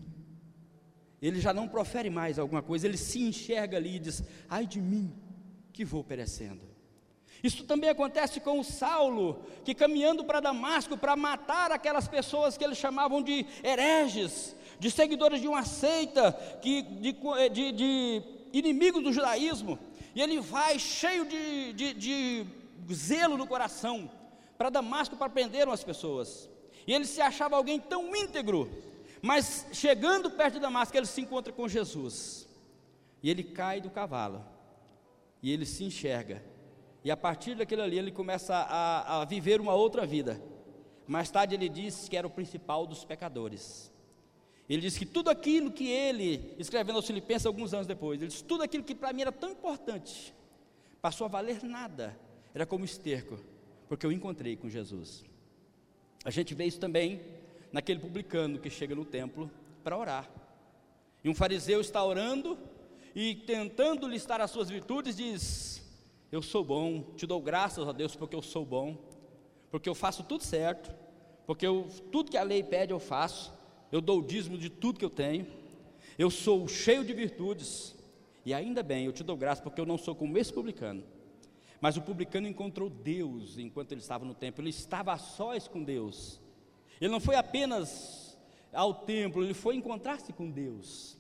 Ele 1.22 1.40
já 1.40 1.54
não 1.54 1.68
profere 1.68 2.10
mais 2.10 2.38
alguma 2.38 2.62
coisa, 2.62 2.86
ele 2.86 2.98
se 2.98 3.22
enxerga 3.22 3.78
ali 3.78 3.96
e 3.96 4.00
diz: 4.00 4.22
ai 4.50 4.68
de 4.68 4.82
mim, 4.82 5.16
que 5.72 5.86
vou 5.86 6.04
perecendo. 6.04 6.70
Isso 7.44 7.64
também 7.64 7.90
acontece 7.90 8.40
com 8.40 8.60
o 8.60 8.64
Saulo, 8.64 9.44
que 9.64 9.74
caminhando 9.74 10.24
para 10.24 10.40
Damasco 10.40 10.98
para 10.98 11.16
matar 11.16 11.72
aquelas 11.72 12.08
pessoas 12.08 12.56
que 12.58 12.64
eles 12.64 12.78
chamavam 12.78 13.22
de 13.22 13.46
hereges, 13.64 14.56
de 14.82 14.90
seguidores 14.90 15.40
de 15.40 15.48
uma 15.48 15.64
seita, 15.64 16.32
que, 16.60 16.82
de, 16.82 17.16
de, 17.52 17.72
de 17.72 18.24
inimigos 18.52 19.04
do 19.04 19.14
judaísmo, 19.14 19.78
e 20.16 20.20
ele 20.20 20.40
vai 20.40 20.80
cheio 20.80 21.24
de, 21.24 21.72
de, 21.74 21.94
de 21.94 22.48
zelo 22.92 23.38
no 23.38 23.46
coração 23.46 24.10
para 24.58 24.72
Damasco 24.72 25.16
para 25.16 25.30
prender 25.30 25.70
as 25.70 25.84
pessoas. 25.84 26.50
E 26.88 26.94
ele 26.96 27.06
se 27.06 27.22
achava 27.22 27.56
alguém 27.56 27.80
tão 27.80 28.16
íntegro, 28.16 28.72
mas 29.22 29.68
chegando 29.72 30.32
perto 30.32 30.56
de 30.56 30.62
Damasco, 30.62 30.98
ele 30.98 31.06
se 31.06 31.22
encontra 31.22 31.54
com 31.54 31.68
Jesus. 31.68 32.50
E 33.22 33.30
ele 33.30 33.44
cai 33.44 33.82
do 33.82 33.92
cavalo. 33.92 34.44
E 35.44 35.52
ele 35.52 35.68
se 35.68 35.84
enxerga. 35.84 36.44
E 37.04 37.12
a 37.12 37.16
partir 37.16 37.54
daquilo 37.54 37.84
ali, 37.84 38.00
ele 38.00 38.12
começa 38.12 38.56
a, 38.56 39.22
a 39.22 39.26
viver 39.26 39.62
uma 39.62 39.76
outra 39.76 40.08
vida. 40.08 40.42
Mais 41.06 41.30
tarde, 41.30 41.54
ele 41.54 41.70
diz 41.70 42.10
que 42.10 42.18
era 42.18 42.26
o 42.26 42.32
principal 42.32 42.88
dos 42.88 43.06
pecadores. 43.06 43.91
Ele 44.74 44.84
diz 44.84 44.98
que 44.98 45.06
tudo 45.06 45.30
aquilo 45.30 45.70
que 45.70 45.90
ele, 45.90 46.56
escrevendo 46.58 46.96
aos 46.96 47.06
Filipenses 47.06 47.46
alguns 47.46 47.74
anos 47.74 47.86
depois, 47.86 48.22
ele 48.22 48.30
disse, 48.30 48.42
tudo 48.42 48.64
aquilo 48.64 48.86
que 48.86 48.96
para 48.96 49.12
mim 49.12 49.22
era 49.24 49.32
tão 49.32 49.52
importante, 49.52 50.34
passou 51.02 51.26
a 51.26 51.28
valer 51.28 51.62
nada, 51.62 52.18
era 52.54 52.66
como 52.66 52.86
esterco, 52.86 53.38
porque 53.90 54.06
eu 54.06 54.14
encontrei 54.14 54.56
com 54.56 54.70
Jesus. 54.70 55.26
A 56.24 56.32
gente 56.32 56.56
vê 56.56 56.64
isso 56.64 56.80
também 56.80 57.20
naquele 57.70 58.00
publicano 58.00 58.60
que 58.60 58.70
chega 58.70 58.96
no 58.96 59.04
templo 59.04 59.52
para 59.84 59.98
orar. 59.98 60.32
E 61.22 61.28
um 61.28 61.36
fariseu 61.36 61.82
está 61.82 62.02
orando 62.02 62.58
e 63.14 63.36
tentando 63.36 64.08
listar 64.08 64.40
as 64.40 64.52
suas 64.52 64.70
virtudes, 64.70 65.18
diz: 65.18 65.84
Eu 66.32 66.42
sou 66.42 66.64
bom, 66.64 67.12
te 67.18 67.28
dou 67.28 67.42
graças 67.42 67.86
a 67.86 67.92
Deus 67.92 68.16
porque 68.16 68.38
eu 68.38 68.42
sou 68.42 68.66
bom, 68.66 68.98
porque 69.70 69.90
eu 69.90 69.96
faço 69.96 70.24
tudo 70.24 70.46
certo, 70.46 70.96
porque 71.46 71.68
eu, 71.68 71.90
tudo 72.10 72.32
que 72.32 72.38
a 72.38 72.44
lei 72.44 72.64
pede 72.64 72.94
eu 72.94 73.00
faço 73.02 73.60
eu 73.92 74.02
dou 74.02 74.20
o 74.20 74.26
dízimo 74.26 74.58
de 74.58 74.70
tudo 74.70 75.00
que 75.00 75.06
eu 75.06 75.10
tenho, 75.10 75.46
eu 76.18 76.30
sou 76.30 76.68
cheio 76.68 77.04
de 77.04 77.14
virtudes, 77.14 77.96
e 78.46 78.54
ainda 78.54 78.82
bem, 78.82 79.06
eu 79.06 79.12
te 79.12 79.24
dou 79.24 79.38
graça, 79.38 79.62
porque 79.62 79.80
eu 79.80 79.86
não 79.86 79.98
sou 79.98 80.16
como 80.16 80.38
esse 80.38 80.52
publicano. 80.52 81.04
Mas 81.80 81.98
o 81.98 82.02
publicano 82.02 82.48
encontrou 82.48 82.90
Deus 82.90 83.58
enquanto 83.58 83.92
ele 83.92 84.02
estava 84.02 84.24
no 84.24 84.36
templo, 84.36 84.62
ele 84.62 84.70
estava 84.70 85.14
a 85.14 85.18
sós 85.18 85.68
com 85.68 85.84
Deus. 85.84 86.40
Ele 87.00 87.12
não 87.12 87.20
foi 87.20 87.36
apenas 87.36 88.38
ao 88.72 88.94
templo, 88.94 89.44
ele 89.44 89.54
foi 89.54 89.76
encontrar-se 89.76 90.32
com 90.32 90.50
Deus. 90.50 91.18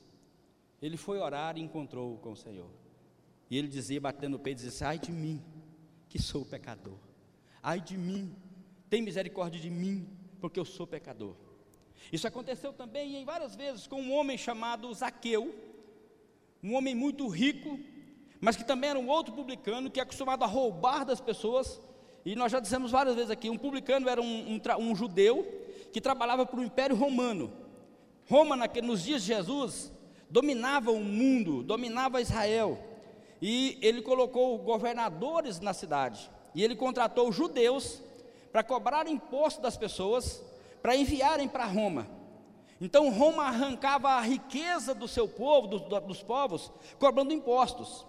Ele 0.81 0.97
foi 0.97 1.19
orar 1.19 1.57
e 1.57 1.61
encontrou 1.61 2.17
com 2.17 2.31
o 2.31 2.37
Senhor. 2.37 2.69
E 3.49 3.57
ele 3.57 3.67
dizia, 3.67 3.99
batendo 3.99 4.33
no 4.33 4.39
peito, 4.39 4.61
dizia: 4.61 4.87
Ai 4.87 4.99
de 4.99 5.11
mim, 5.11 5.41
que 6.07 6.19
sou 6.19 6.45
pecador. 6.45 6.97
Ai 7.61 7.81
de 7.81 7.97
mim, 7.97 8.35
tem 8.89 9.01
misericórdia 9.01 9.59
de 9.59 9.69
mim, 9.69 10.07
porque 10.39 10.59
eu 10.59 10.65
sou 10.65 10.87
pecador. 10.87 11.35
Isso 12.11 12.27
aconteceu 12.27 12.71
também 12.71 13.17
em 13.17 13.25
várias 13.25 13.55
vezes 13.55 13.87
com 13.87 14.01
um 14.01 14.13
homem 14.13 14.37
chamado 14.37 14.93
Zaqueu, 14.93 15.53
um 16.63 16.75
homem 16.75 16.93
muito 16.93 17.27
rico, 17.27 17.79
mas 18.39 18.55
que 18.55 18.63
também 18.63 18.89
era 18.89 18.99
um 18.99 19.09
outro 19.09 19.33
publicano 19.33 19.89
que 19.89 19.99
é 19.99 20.03
acostumado 20.03 20.43
a 20.43 20.47
roubar 20.47 21.05
das 21.05 21.19
pessoas. 21.19 21.81
E 22.25 22.35
nós 22.35 22.51
já 22.51 22.59
dissemos 22.59 22.91
várias 22.91 23.15
vezes 23.15 23.31
aqui: 23.31 23.49
um 23.49 23.57
publicano 23.57 24.07
era 24.09 24.21
um, 24.21 24.55
um, 24.55 24.61
um 24.79 24.95
judeu 24.95 25.45
que 25.91 25.99
trabalhava 25.99 26.45
para 26.45 26.59
o 26.59 26.63
Império 26.63 26.95
Romano. 26.95 27.51
Roma, 28.29 28.55
naquele, 28.55 28.87
nos 28.87 29.03
dias 29.03 29.21
de 29.21 29.27
Jesus, 29.27 29.91
dominava 30.29 30.91
o 30.91 31.03
mundo, 31.03 31.63
dominava 31.63 32.21
Israel. 32.21 32.79
E 33.41 33.77
ele 33.81 34.01
colocou 34.01 34.57
governadores 34.59 35.59
na 35.59 35.73
cidade. 35.73 36.29
E 36.53 36.63
ele 36.63 36.75
contratou 36.75 37.31
judeus 37.31 38.01
para 38.51 38.63
cobrar 38.63 39.07
imposto 39.07 39.61
das 39.61 39.75
pessoas 39.77 40.43
para 40.81 40.95
enviarem 40.95 41.47
para 41.47 41.65
Roma. 41.65 42.07
Então 42.79 43.11
Roma 43.11 43.43
arrancava 43.43 44.09
a 44.09 44.21
riqueza 44.21 44.95
do 44.95 45.07
seu 45.07 45.27
povo, 45.27 45.67
do, 45.67 45.79
do, 45.79 45.99
dos 46.01 46.23
povos, 46.23 46.71
cobrando 46.97 47.31
impostos. 47.31 48.07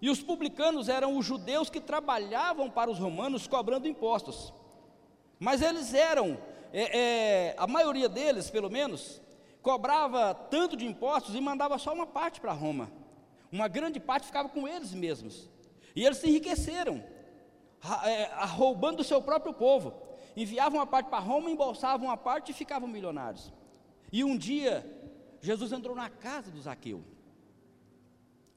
E 0.00 0.08
os 0.08 0.22
publicanos 0.22 0.88
eram 0.88 1.16
os 1.16 1.26
judeus 1.26 1.68
que 1.68 1.80
trabalhavam 1.80 2.70
para 2.70 2.90
os 2.90 2.98
romanos 2.98 3.48
cobrando 3.48 3.88
impostos. 3.88 4.52
Mas 5.40 5.62
eles 5.62 5.92
eram, 5.92 6.38
é, 6.72 6.98
é, 6.98 7.54
a 7.58 7.66
maioria 7.66 8.08
deles, 8.08 8.50
pelo 8.50 8.70
menos, 8.70 9.20
cobrava 9.60 10.32
tanto 10.34 10.76
de 10.76 10.86
impostos 10.86 11.34
e 11.34 11.40
mandava 11.40 11.76
só 11.78 11.92
uma 11.92 12.06
parte 12.06 12.40
para 12.40 12.52
Roma. 12.52 12.92
Uma 13.50 13.66
grande 13.66 13.98
parte 13.98 14.26
ficava 14.26 14.48
com 14.48 14.68
eles 14.68 14.92
mesmos. 14.92 15.50
E 15.96 16.04
eles 16.04 16.18
se 16.18 16.28
enriqueceram, 16.28 17.02
é, 18.04 18.30
roubando 18.46 19.00
o 19.00 19.04
seu 19.04 19.20
próprio 19.20 19.54
povo 19.54 20.03
enviavam 20.36 20.78
uma 20.78 20.86
parte 20.86 21.08
para 21.08 21.18
Roma, 21.18 21.50
embolsavam 21.50 22.08
uma 22.08 22.16
parte 22.16 22.50
e 22.50 22.54
ficavam 22.54 22.88
milionários. 22.88 23.52
E 24.12 24.22
um 24.24 24.36
dia, 24.36 24.84
Jesus 25.40 25.72
entrou 25.72 25.94
na 25.94 26.08
casa 26.08 26.50
do 26.50 26.60
Zaqueu. 26.60 27.02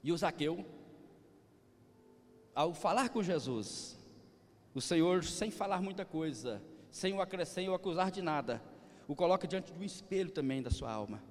E 0.04 0.12
o 0.12 0.18
Zaqueu, 0.18 0.66
ao 2.54 2.74
falar 2.74 3.10
com 3.10 3.22
Jesus, 3.22 3.98
o 4.74 4.82
Senhor, 4.82 5.24
sem 5.24 5.52
falar 5.52 5.82
muita 5.82 6.06
coisa, 6.06 6.62
sem 6.92 7.14
o 7.14 7.22
acrescer 7.22 7.68
ou 7.68 7.76
acusar 7.76 8.12
de 8.12 8.22
nada, 8.22 8.62
o 9.08 9.16
coloca 9.16 9.48
diante 9.48 9.72
de 9.72 9.80
um 9.80 9.84
espelho 9.84 10.32
também 10.32 10.62
da 10.62 10.70
sua 10.70 10.92
alma. 10.92 11.22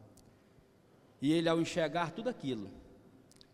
E 1.20 1.32
ele, 1.32 1.48
ao 1.48 1.60
enxergar 1.60 2.10
tudo 2.10 2.28
aquilo, 2.28 2.70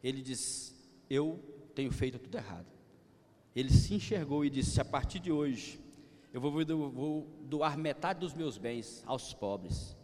ele 0.03 0.21
diz: 0.21 0.75
Eu 1.09 1.39
tenho 1.75 1.91
feito 1.93 2.19
tudo 2.19 2.37
errado. 2.37 2.67
Ele 3.55 3.71
se 3.71 3.95
enxergou 3.95 4.45
e 4.45 4.51
disse: 4.51 4.81
A 4.81 4.85
partir 4.85 5.19
de 5.19 5.31
hoje, 5.31 5.81
eu 6.33 6.41
vou, 6.41 6.53
vou 6.91 7.29
doar 7.43 7.77
metade 7.77 8.21
dos 8.21 8.33
meus 8.33 8.57
bens 8.57 9.03
aos 9.07 9.35
pobres. 9.35 9.97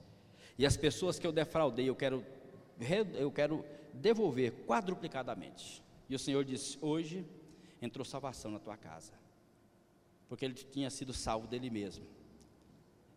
E 0.58 0.66
as 0.66 0.76
pessoas 0.76 1.18
que 1.18 1.26
eu 1.26 1.32
defraudei, 1.32 1.88
eu 1.88 1.96
quero, 1.96 2.24
eu 3.14 3.30
quero 3.30 3.64
devolver 3.94 4.52
quadruplicadamente. 4.66 5.82
E 6.08 6.14
o 6.14 6.18
Senhor 6.18 6.44
disse: 6.44 6.76
Hoje 6.80 7.24
entrou 7.80 8.04
salvação 8.04 8.50
na 8.50 8.58
tua 8.58 8.76
casa, 8.76 9.12
porque 10.28 10.44
ele 10.44 10.54
tinha 10.54 10.90
sido 10.90 11.12
salvo 11.12 11.46
dele 11.46 11.70
mesmo. 11.70 12.04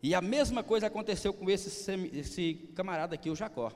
E 0.04 0.16
a 0.16 0.22
mesma 0.22 0.64
coisa 0.64 0.88
aconteceu 0.88 1.34
com 1.34 1.50
esse, 1.50 1.92
esse 2.14 2.54
camarada 2.76 3.16
aqui, 3.16 3.30
o 3.30 3.36
Jacó, 3.36 3.72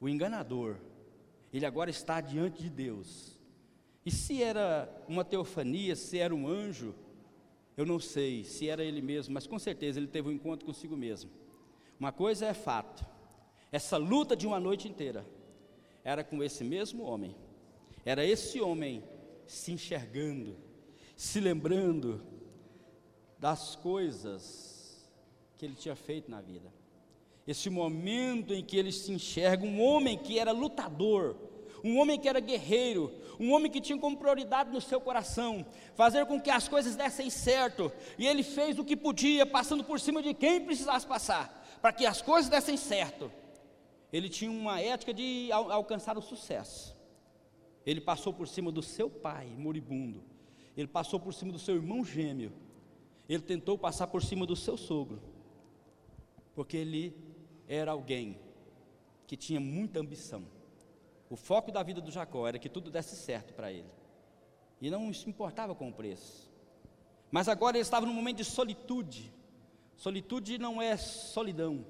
o 0.00 0.08
enganador. 0.08 0.76
Ele 1.52 1.64
agora 1.64 1.88
está 1.88 2.20
diante 2.20 2.62
de 2.62 2.68
Deus. 2.68 3.38
E 4.04 4.10
se 4.10 4.42
era 4.42 4.88
uma 5.08 5.24
teofania, 5.24 5.96
se 5.96 6.18
era 6.18 6.34
um 6.34 6.46
anjo, 6.46 6.94
eu 7.78 7.86
não 7.86 8.00
sei 8.00 8.42
se 8.42 8.68
era 8.68 8.82
ele 8.82 9.00
mesmo, 9.00 9.32
mas 9.32 9.46
com 9.46 9.56
certeza 9.56 10.00
ele 10.00 10.08
teve 10.08 10.28
um 10.28 10.32
encontro 10.32 10.66
consigo 10.66 10.96
mesmo. 10.96 11.30
Uma 11.98 12.10
coisa 12.10 12.46
é 12.46 12.52
fato: 12.52 13.06
essa 13.70 13.96
luta 13.96 14.34
de 14.34 14.48
uma 14.48 14.58
noite 14.58 14.88
inteira 14.88 15.24
era 16.02 16.24
com 16.24 16.42
esse 16.42 16.64
mesmo 16.64 17.04
homem. 17.04 17.36
Era 18.04 18.26
esse 18.26 18.60
homem 18.60 19.04
se 19.46 19.70
enxergando, 19.70 20.56
se 21.14 21.38
lembrando 21.38 22.20
das 23.38 23.76
coisas 23.76 25.08
que 25.56 25.64
ele 25.64 25.76
tinha 25.76 25.94
feito 25.94 26.28
na 26.28 26.40
vida. 26.40 26.74
Esse 27.46 27.70
momento 27.70 28.52
em 28.52 28.64
que 28.64 28.76
ele 28.76 28.90
se 28.90 29.12
enxerga, 29.12 29.64
um 29.64 29.80
homem 29.80 30.18
que 30.18 30.36
era 30.36 30.50
lutador, 30.50 31.36
um 31.84 31.98
homem 31.98 32.18
que 32.18 32.28
era 32.28 32.40
guerreiro, 32.40 33.12
um 33.38 33.52
homem 33.52 33.70
que 33.70 33.80
tinha 33.80 33.98
como 33.98 34.16
prioridade 34.16 34.70
no 34.70 34.80
seu 34.80 35.00
coração 35.00 35.64
fazer 35.94 36.26
com 36.26 36.40
que 36.40 36.50
as 36.50 36.68
coisas 36.68 36.96
dessem 36.96 37.30
certo, 37.30 37.92
e 38.18 38.26
ele 38.26 38.42
fez 38.42 38.78
o 38.78 38.84
que 38.84 38.96
podia, 38.96 39.46
passando 39.46 39.84
por 39.84 40.00
cima 40.00 40.22
de 40.22 40.34
quem 40.34 40.64
precisasse 40.64 41.06
passar, 41.06 41.78
para 41.80 41.92
que 41.92 42.06
as 42.06 42.20
coisas 42.20 42.50
dessem 42.50 42.76
certo. 42.76 43.30
Ele 44.12 44.28
tinha 44.28 44.50
uma 44.50 44.80
ética 44.80 45.12
de 45.12 45.50
al 45.52 45.70
alcançar 45.70 46.16
o 46.16 46.22
sucesso. 46.22 46.96
Ele 47.84 48.00
passou 48.00 48.32
por 48.32 48.48
cima 48.48 48.72
do 48.72 48.82
seu 48.82 49.08
pai, 49.08 49.46
moribundo, 49.56 50.22
ele 50.76 50.88
passou 50.88 51.18
por 51.18 51.32
cima 51.32 51.52
do 51.52 51.58
seu 51.58 51.74
irmão 51.74 52.04
gêmeo, 52.04 52.52
ele 53.28 53.42
tentou 53.42 53.76
passar 53.76 54.06
por 54.06 54.22
cima 54.22 54.46
do 54.46 54.56
seu 54.56 54.76
sogro, 54.76 55.20
porque 56.54 56.76
ele 56.76 57.14
era 57.66 57.92
alguém 57.92 58.38
que 59.26 59.36
tinha 59.36 59.60
muita 59.60 60.00
ambição. 60.00 60.44
O 61.30 61.36
foco 61.36 61.70
da 61.70 61.82
vida 61.82 62.00
do 62.00 62.10
Jacó 62.10 62.46
era 62.46 62.58
que 62.58 62.68
tudo 62.68 62.90
desse 62.90 63.16
certo 63.16 63.52
para 63.52 63.70
ele. 63.70 63.90
E 64.80 64.90
não 64.90 65.12
se 65.12 65.28
importava 65.28 65.74
com 65.74 65.88
o 65.88 65.92
preço. 65.92 66.50
Mas 67.30 67.48
agora 67.48 67.76
ele 67.76 67.82
estava 67.82 68.06
num 68.06 68.14
momento 68.14 68.38
de 68.38 68.44
solitude. 68.44 69.32
Solitude 69.96 70.58
não 70.58 70.80
é 70.80 70.96
solidão. 70.96 71.84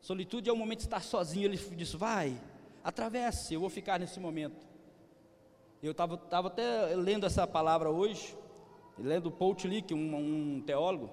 Solitude 0.00 0.48
é 0.48 0.52
o 0.52 0.56
momento 0.56 0.80
de 0.80 0.86
estar 0.86 1.02
sozinho. 1.02 1.46
Ele 1.46 1.56
disse: 1.56 1.96
Vai, 1.96 2.40
atravesse, 2.82 3.54
eu 3.54 3.60
vou 3.60 3.68
ficar 3.68 3.98
nesse 3.98 4.18
momento. 4.18 4.66
Eu 5.82 5.92
estava 5.92 6.48
até 6.48 6.94
lendo 6.94 7.26
essa 7.26 7.46
palavra 7.46 7.90
hoje, 7.90 8.34
lendo 8.98 9.30
Paul 9.30 9.54
Tillich, 9.54 9.92
um, 9.92 10.16
um 10.56 10.62
teólogo. 10.62 11.10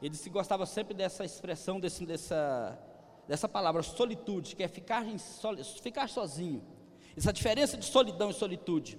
Ele 0.00 0.10
disse 0.10 0.24
que 0.24 0.30
gostava 0.30 0.66
sempre 0.66 0.94
dessa 0.94 1.24
expressão, 1.24 1.80
desse, 1.80 2.06
dessa, 2.06 2.78
dessa 3.26 3.48
palavra, 3.48 3.82
solitude, 3.82 4.54
que 4.54 4.62
é 4.62 4.68
ficar, 4.68 5.06
em, 5.06 5.16
ficar 5.80 6.08
sozinho. 6.08 6.62
Essa 7.16 7.32
diferença 7.32 7.76
de 7.76 7.84
solidão 7.84 8.30
e 8.30 8.34
solitude. 8.34 8.98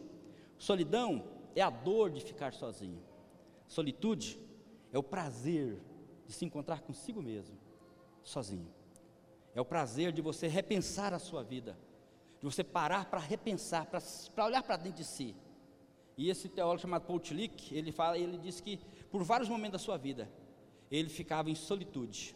Solidão 0.57 1.23
é 1.55 1.61
a 1.61 1.69
dor 1.69 2.11
de 2.11 2.21
ficar 2.21 2.53
sozinho. 2.53 3.01
Solitude 3.67 4.39
é 4.91 4.97
o 4.97 5.03
prazer 5.03 5.81
de 6.25 6.33
se 6.33 6.45
encontrar 6.45 6.81
consigo 6.81 7.21
mesmo, 7.21 7.57
sozinho. 8.23 8.71
É 9.55 9.61
o 9.61 9.65
prazer 9.65 10.11
de 10.11 10.21
você 10.21 10.47
repensar 10.47 11.13
a 11.13 11.19
sua 11.19 11.43
vida, 11.43 11.77
de 12.39 12.45
você 12.45 12.63
parar 12.63 13.05
para 13.05 13.19
repensar, 13.19 13.87
para 13.87 14.45
olhar 14.45 14.63
para 14.63 14.77
dentro 14.77 14.97
de 14.97 15.03
si. 15.03 15.35
E 16.17 16.29
esse 16.29 16.47
teólogo 16.47 16.81
chamado 16.81 17.05
Paul 17.05 17.19
Tillich, 17.19 17.73
ele 17.73 17.91
fala, 17.91 18.17
ele 18.17 18.37
diz 18.37 18.61
que 18.61 18.79
por 19.11 19.23
vários 19.23 19.49
momentos 19.49 19.73
da 19.73 19.79
sua 19.79 19.97
vida, 19.97 20.31
ele 20.91 21.09
ficava 21.09 21.49
em 21.49 21.55
solitude. 21.55 22.35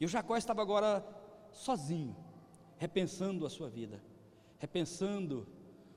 E 0.00 0.04
o 0.04 0.08
Jacó 0.08 0.36
estava 0.36 0.62
agora 0.62 1.04
sozinho, 1.52 2.16
repensando 2.78 3.44
a 3.44 3.50
sua 3.50 3.68
vida, 3.68 4.00
repensando 4.60 5.48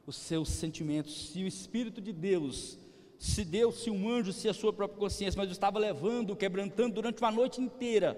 os 0.08 0.16
seus 0.16 0.50
sentimentos, 0.50 1.30
se 1.30 1.44
o 1.44 1.48
Espírito 1.48 2.02
de 2.02 2.12
Deus, 2.12 2.80
se 3.20 3.46
Deus, 3.46 3.84
se 3.84 3.92
um 3.92 4.10
anjo, 4.10 4.34
se 4.34 4.50
a 4.50 4.54
sua 4.54 4.74
própria 4.74 5.00
consciência, 5.00 5.38
mas 5.38 5.52
estava 5.52 5.78
levando, 5.78 6.36
quebrantando 6.36 6.96
durante 6.96 7.22
uma 7.22 7.32
noite 7.32 7.62
inteira, 7.62 8.18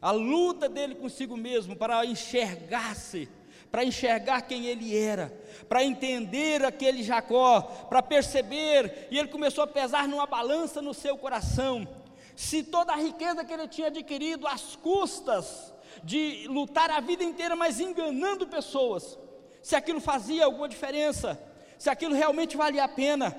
a 0.00 0.12
luta 0.12 0.68
dele 0.68 0.94
consigo 0.94 1.36
mesmo 1.36 1.76
para 1.76 2.06
enxergar-se, 2.06 3.28
para 3.70 3.84
enxergar 3.84 4.42
quem 4.42 4.66
ele 4.66 4.96
era, 4.96 5.32
para 5.68 5.84
entender 5.84 6.64
aquele 6.64 7.02
Jacó, 7.02 7.60
para 7.60 8.02
perceber, 8.02 9.08
e 9.10 9.18
ele 9.18 9.28
começou 9.28 9.64
a 9.64 9.66
pesar 9.66 10.08
numa 10.08 10.26
balança 10.26 10.80
no 10.80 10.94
seu 10.94 11.18
coração, 11.18 11.86
se 12.34 12.62
toda 12.62 12.92
a 12.92 12.96
riqueza 12.96 13.44
que 13.44 13.52
ele 13.52 13.68
tinha 13.68 13.88
adquirido 13.88 14.46
às 14.46 14.74
custas 14.74 15.74
de 16.02 16.46
lutar 16.48 16.90
a 16.90 17.00
vida 17.00 17.22
inteira, 17.22 17.54
mas 17.54 17.80
enganando 17.80 18.46
pessoas, 18.46 19.18
se 19.62 19.76
aquilo 19.76 20.00
fazia 20.00 20.44
alguma 20.44 20.68
diferença, 20.68 21.40
se 21.78 21.88
aquilo 21.90 22.14
realmente 22.14 22.56
valia 22.56 22.84
a 22.84 22.88
pena. 22.88 23.36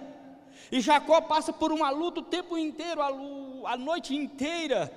E 0.71 0.79
Jacó 0.79 1.19
passa 1.21 1.51
por 1.51 1.71
uma 1.71 1.89
luta 1.89 2.21
o 2.21 2.23
tempo 2.23 2.57
inteiro, 2.57 3.01
a, 3.01 3.77
noite 3.77 4.15
inteira, 4.15 4.91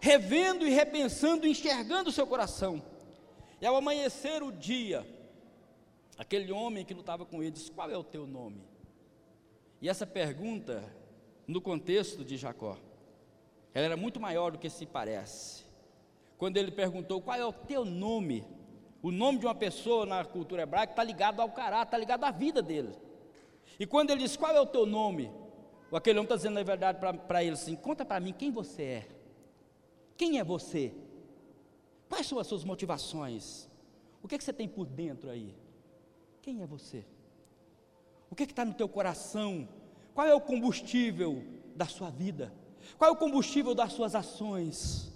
revendo 0.00 0.66
e 0.66 0.70
repensando, 0.70 1.46
enxergando 1.46 2.10
o 2.10 2.12
seu 2.12 2.26
coração. 2.26 2.82
E 3.60 3.66
ao 3.66 3.76
amanhecer 3.76 4.42
o 4.42 4.52
dia, 4.52 5.06
aquele 6.18 6.52
homem 6.52 6.84
que 6.84 6.94
lutava 6.94 7.24
com 7.24 7.42
ele 7.42 7.52
disse: 7.52 7.70
Qual 7.70 7.90
é 7.90 7.96
o 7.96 8.04
teu 8.04 8.26
nome? 8.26 8.62
E 9.80 9.88
essa 9.88 10.06
pergunta, 10.06 10.84
no 11.46 11.60
contexto 11.60 12.24
de 12.24 12.36
Jacó, 12.36 12.76
ela 13.72 13.86
era 13.86 13.96
muito 13.96 14.20
maior 14.20 14.52
do 14.52 14.58
que 14.58 14.68
se 14.68 14.84
parece. 14.84 15.64
Quando 16.36 16.56
ele 16.56 16.70
perguntou: 16.70 17.22
Qual 17.22 17.36
é 17.36 17.44
o 17.44 17.52
teu 17.52 17.84
nome? 17.84 18.44
O 19.06 19.12
nome 19.12 19.38
de 19.38 19.46
uma 19.46 19.54
pessoa 19.54 20.04
na 20.04 20.24
cultura 20.24 20.62
hebraica 20.64 20.92
está 20.92 21.04
ligado 21.04 21.40
ao 21.40 21.48
caráter, 21.48 21.84
está 21.86 21.96
ligado 21.96 22.24
à 22.24 22.32
vida 22.32 22.60
dele. 22.60 22.92
E 23.78 23.86
quando 23.86 24.10
ele 24.10 24.22
diz: 24.22 24.36
Qual 24.36 24.50
é 24.50 24.60
o 24.60 24.66
teu 24.66 24.84
nome? 24.84 25.30
Aquele 25.92 26.18
homem 26.18 26.24
está 26.24 26.34
dizendo 26.34 26.54
na 26.54 26.64
verdade 26.64 26.98
para 26.98 27.44
ele 27.44 27.52
assim: 27.52 27.76
Conta 27.76 28.04
para 28.04 28.18
mim 28.18 28.32
quem 28.32 28.50
você 28.50 28.82
é. 28.82 29.08
Quem 30.16 30.40
é 30.40 30.42
você? 30.42 30.92
Quais 32.08 32.26
são 32.26 32.40
as 32.40 32.48
suas 32.48 32.64
motivações? 32.64 33.68
O 34.24 34.26
que, 34.26 34.34
é 34.34 34.38
que 34.38 34.42
você 34.42 34.52
tem 34.52 34.66
por 34.66 34.86
dentro 34.86 35.30
aí? 35.30 35.54
Quem 36.42 36.60
é 36.62 36.66
você? 36.66 37.06
O 38.28 38.34
que 38.34 38.42
é 38.42 38.46
está 38.46 38.64
no 38.64 38.74
teu 38.74 38.88
coração? 38.88 39.68
Qual 40.16 40.26
é 40.26 40.34
o 40.34 40.40
combustível 40.40 41.44
da 41.76 41.86
sua 41.86 42.10
vida? 42.10 42.52
Qual 42.98 43.08
é 43.08 43.12
o 43.12 43.16
combustível 43.16 43.72
das 43.72 43.92
suas 43.92 44.16
ações? 44.16 45.15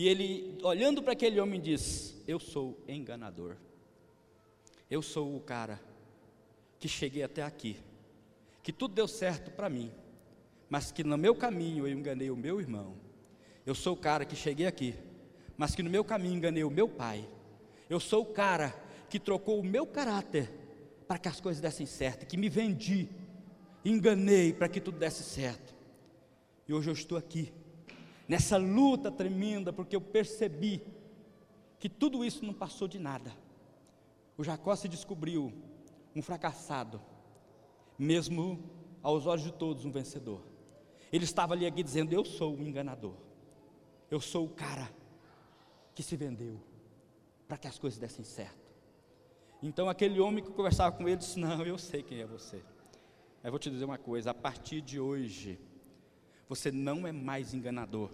E 0.00 0.08
ele, 0.08 0.56
olhando 0.62 1.02
para 1.02 1.12
aquele 1.12 1.38
homem, 1.38 1.60
diz: 1.60 2.16
Eu 2.26 2.40
sou 2.40 2.82
enganador. 2.88 3.58
Eu 4.90 5.02
sou 5.02 5.36
o 5.36 5.40
cara 5.40 5.78
que 6.78 6.88
cheguei 6.88 7.22
até 7.22 7.42
aqui, 7.42 7.76
que 8.62 8.72
tudo 8.72 8.94
deu 8.94 9.06
certo 9.06 9.50
para 9.50 9.68
mim, 9.68 9.92
mas 10.70 10.90
que 10.90 11.04
no 11.04 11.18
meu 11.18 11.34
caminho 11.34 11.86
eu 11.86 11.92
enganei 11.92 12.30
o 12.30 12.36
meu 12.36 12.58
irmão. 12.62 12.94
Eu 13.66 13.74
sou 13.74 13.92
o 13.92 13.96
cara 13.98 14.24
que 14.24 14.34
cheguei 14.34 14.66
aqui, 14.66 14.94
mas 15.54 15.74
que 15.74 15.82
no 15.82 15.90
meu 15.90 16.02
caminho 16.02 16.34
enganei 16.34 16.64
o 16.64 16.70
meu 16.70 16.88
pai. 16.88 17.28
Eu 17.90 18.00
sou 18.00 18.22
o 18.22 18.32
cara 18.32 18.74
que 19.10 19.20
trocou 19.20 19.60
o 19.60 19.62
meu 19.62 19.86
caráter 19.86 20.48
para 21.06 21.18
que 21.18 21.28
as 21.28 21.42
coisas 21.42 21.60
dessem 21.60 21.84
certo, 21.84 22.24
que 22.24 22.38
me 22.38 22.48
vendi, 22.48 23.06
enganei 23.84 24.50
para 24.50 24.66
que 24.66 24.80
tudo 24.80 24.98
desse 24.98 25.22
certo. 25.22 25.74
E 26.66 26.72
hoje 26.72 26.88
eu 26.88 26.94
estou 26.94 27.18
aqui, 27.18 27.52
nessa 28.30 28.56
luta 28.56 29.10
tremenda, 29.10 29.72
porque 29.72 29.96
eu 29.96 30.00
percebi 30.00 30.84
que 31.80 31.88
tudo 31.88 32.24
isso 32.24 32.44
não 32.44 32.54
passou 32.54 32.86
de 32.86 32.96
nada. 32.96 33.36
O 34.38 34.44
Jacó 34.44 34.76
se 34.76 34.88
descobriu 34.88 35.52
um 36.14 36.22
fracassado, 36.22 37.02
mesmo 37.98 38.62
aos 39.02 39.26
olhos 39.26 39.42
de 39.42 39.52
todos 39.52 39.84
um 39.84 39.90
vencedor. 39.90 40.44
Ele 41.12 41.24
estava 41.24 41.54
ali 41.54 41.66
aqui 41.66 41.82
dizendo: 41.82 42.12
Eu 42.12 42.24
sou 42.24 42.54
o 42.54 42.62
enganador, 42.62 43.16
eu 44.08 44.20
sou 44.20 44.46
o 44.46 44.50
cara 44.50 44.88
que 45.92 46.00
se 46.00 46.16
vendeu 46.16 46.60
para 47.48 47.58
que 47.58 47.66
as 47.66 47.80
coisas 47.80 47.98
dessem 47.98 48.24
certo. 48.24 48.70
Então 49.60 49.88
aquele 49.88 50.20
homem 50.20 50.44
que 50.44 50.52
conversava 50.52 50.96
com 50.96 51.08
ele 51.08 51.16
disse: 51.16 51.36
Não, 51.36 51.66
eu 51.66 51.76
sei 51.76 52.00
quem 52.00 52.20
é 52.20 52.26
você. 52.26 52.62
Eu 53.42 53.50
vou 53.50 53.58
te 53.58 53.68
dizer 53.68 53.86
uma 53.86 53.98
coisa: 53.98 54.30
a 54.30 54.34
partir 54.34 54.80
de 54.80 55.00
hoje, 55.00 55.58
você 56.50 56.72
não 56.72 57.06
é 57.06 57.12
mais 57.12 57.54
enganador. 57.54 58.10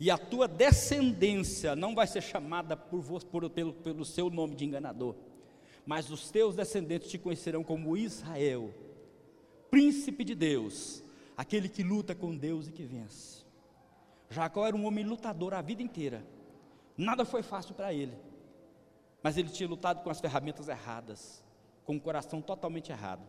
E 0.00 0.10
a 0.10 0.18
tua 0.18 0.48
descendência 0.48 1.76
não 1.76 1.94
vai 1.94 2.04
ser 2.04 2.20
chamada 2.20 2.76
por, 2.76 3.04
por, 3.22 3.48
pelo, 3.48 3.72
pelo 3.72 4.04
seu 4.04 4.28
nome 4.28 4.56
de 4.56 4.64
enganador, 4.64 5.14
mas 5.86 6.10
os 6.10 6.32
teus 6.32 6.56
descendentes 6.56 7.08
te 7.08 7.16
conhecerão 7.16 7.62
como 7.62 7.96
Israel, 7.96 8.74
príncipe 9.70 10.24
de 10.24 10.34
Deus, 10.34 11.04
aquele 11.36 11.68
que 11.68 11.84
luta 11.84 12.12
com 12.12 12.36
Deus 12.36 12.66
e 12.66 12.72
que 12.72 12.82
vence. 12.82 13.44
Jacó 14.28 14.66
era 14.66 14.76
um 14.76 14.84
homem 14.84 15.04
lutador 15.04 15.54
a 15.54 15.62
vida 15.62 15.80
inteira. 15.80 16.24
Nada 16.96 17.24
foi 17.24 17.42
fácil 17.42 17.74
para 17.74 17.94
ele. 17.94 18.16
Mas 19.22 19.36
ele 19.36 19.48
tinha 19.48 19.68
lutado 19.68 20.02
com 20.02 20.10
as 20.10 20.20
ferramentas 20.20 20.68
erradas, 20.68 21.40
com 21.90 21.96
o 21.96 22.00
coração 22.00 22.40
totalmente 22.40 22.92
errado. 22.92 23.20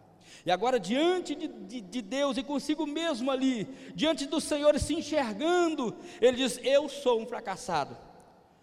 E 0.46 0.52
agora, 0.52 0.80
diante 0.80 1.34
de, 1.34 1.48
de, 1.48 1.82
de, 1.82 2.00
Deus 2.00 2.38
e 2.38 2.44
consigo 2.44 2.86
mesmo 2.86 3.32
ali, 3.32 3.66
diante 3.96 4.28
do 4.28 4.40
Senhor, 4.40 4.78
se 4.80 4.94
enxergando, 4.94 5.96
ele 6.22 6.38
diz: 6.38 6.60
Eu 6.64 6.88
sou 6.88 7.20
um 7.20 7.26
fracassado. 7.26 7.98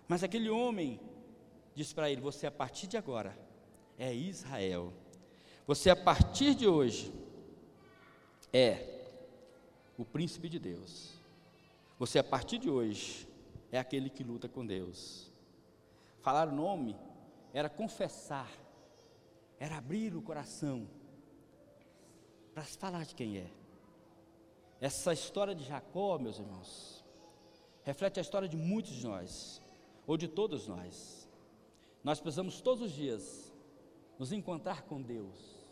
Mas 0.07 0.23
aquele 0.23 0.49
homem 0.49 1.01
diz 1.75 1.93
para 1.93 2.09
ele: 2.09 2.21
Você 2.21 2.47
a 2.47 2.51
partir 2.51 2.87
de 2.87 2.97
agora 2.97 3.37
é 3.99 4.15
Israel. 4.15 4.93
Você 5.67 5.91
a 5.91 5.97
partir 5.97 6.55
de 6.55 6.69
hoje 6.69 7.13
é 8.53 9.01
o 9.99 10.05
príncipe 10.05 10.49
de 10.49 10.61
Deus. 10.61 11.11
Você 11.99 12.21
a 12.21 12.25
partir 12.25 12.59
de 12.59 12.71
hoje 12.71 13.27
é 13.73 13.81
aquele 13.81 14.09
que 14.09 14.23
luta 14.23 14.49
com 14.49 14.65
Deus. 14.65 15.29
Falar 16.21 16.47
o 16.47 16.55
nome 16.55 16.97
era 17.53 17.69
confessar, 17.69 18.49
era 19.59 19.77
abrir 19.79 20.15
o 20.15 20.23
coração 20.23 20.89
para 22.55 22.63
falar 22.65 23.05
de 23.05 23.15
quem 23.15 23.39
é. 23.39 23.51
Essa 24.81 25.13
história 25.13 25.55
de 25.55 25.65
Jacó, 25.65 26.19
meus 26.19 26.39
irmãos, 26.39 27.05
reflete 27.83 28.19
a 28.19 28.23
história 28.23 28.49
de 28.49 28.57
muitos 28.57 28.93
de 28.93 29.07
nós, 29.07 29.61
ou 30.07 30.17
de 30.17 30.29
todos 30.29 30.69
nós. 30.69 31.29
Nós 32.03 32.21
precisamos 32.21 32.61
todos 32.61 32.83
os 32.83 32.93
dias 32.93 33.53
nos 34.19 34.33
encontrar 34.33 34.83
com 34.83 35.03
Deus, 35.03 35.67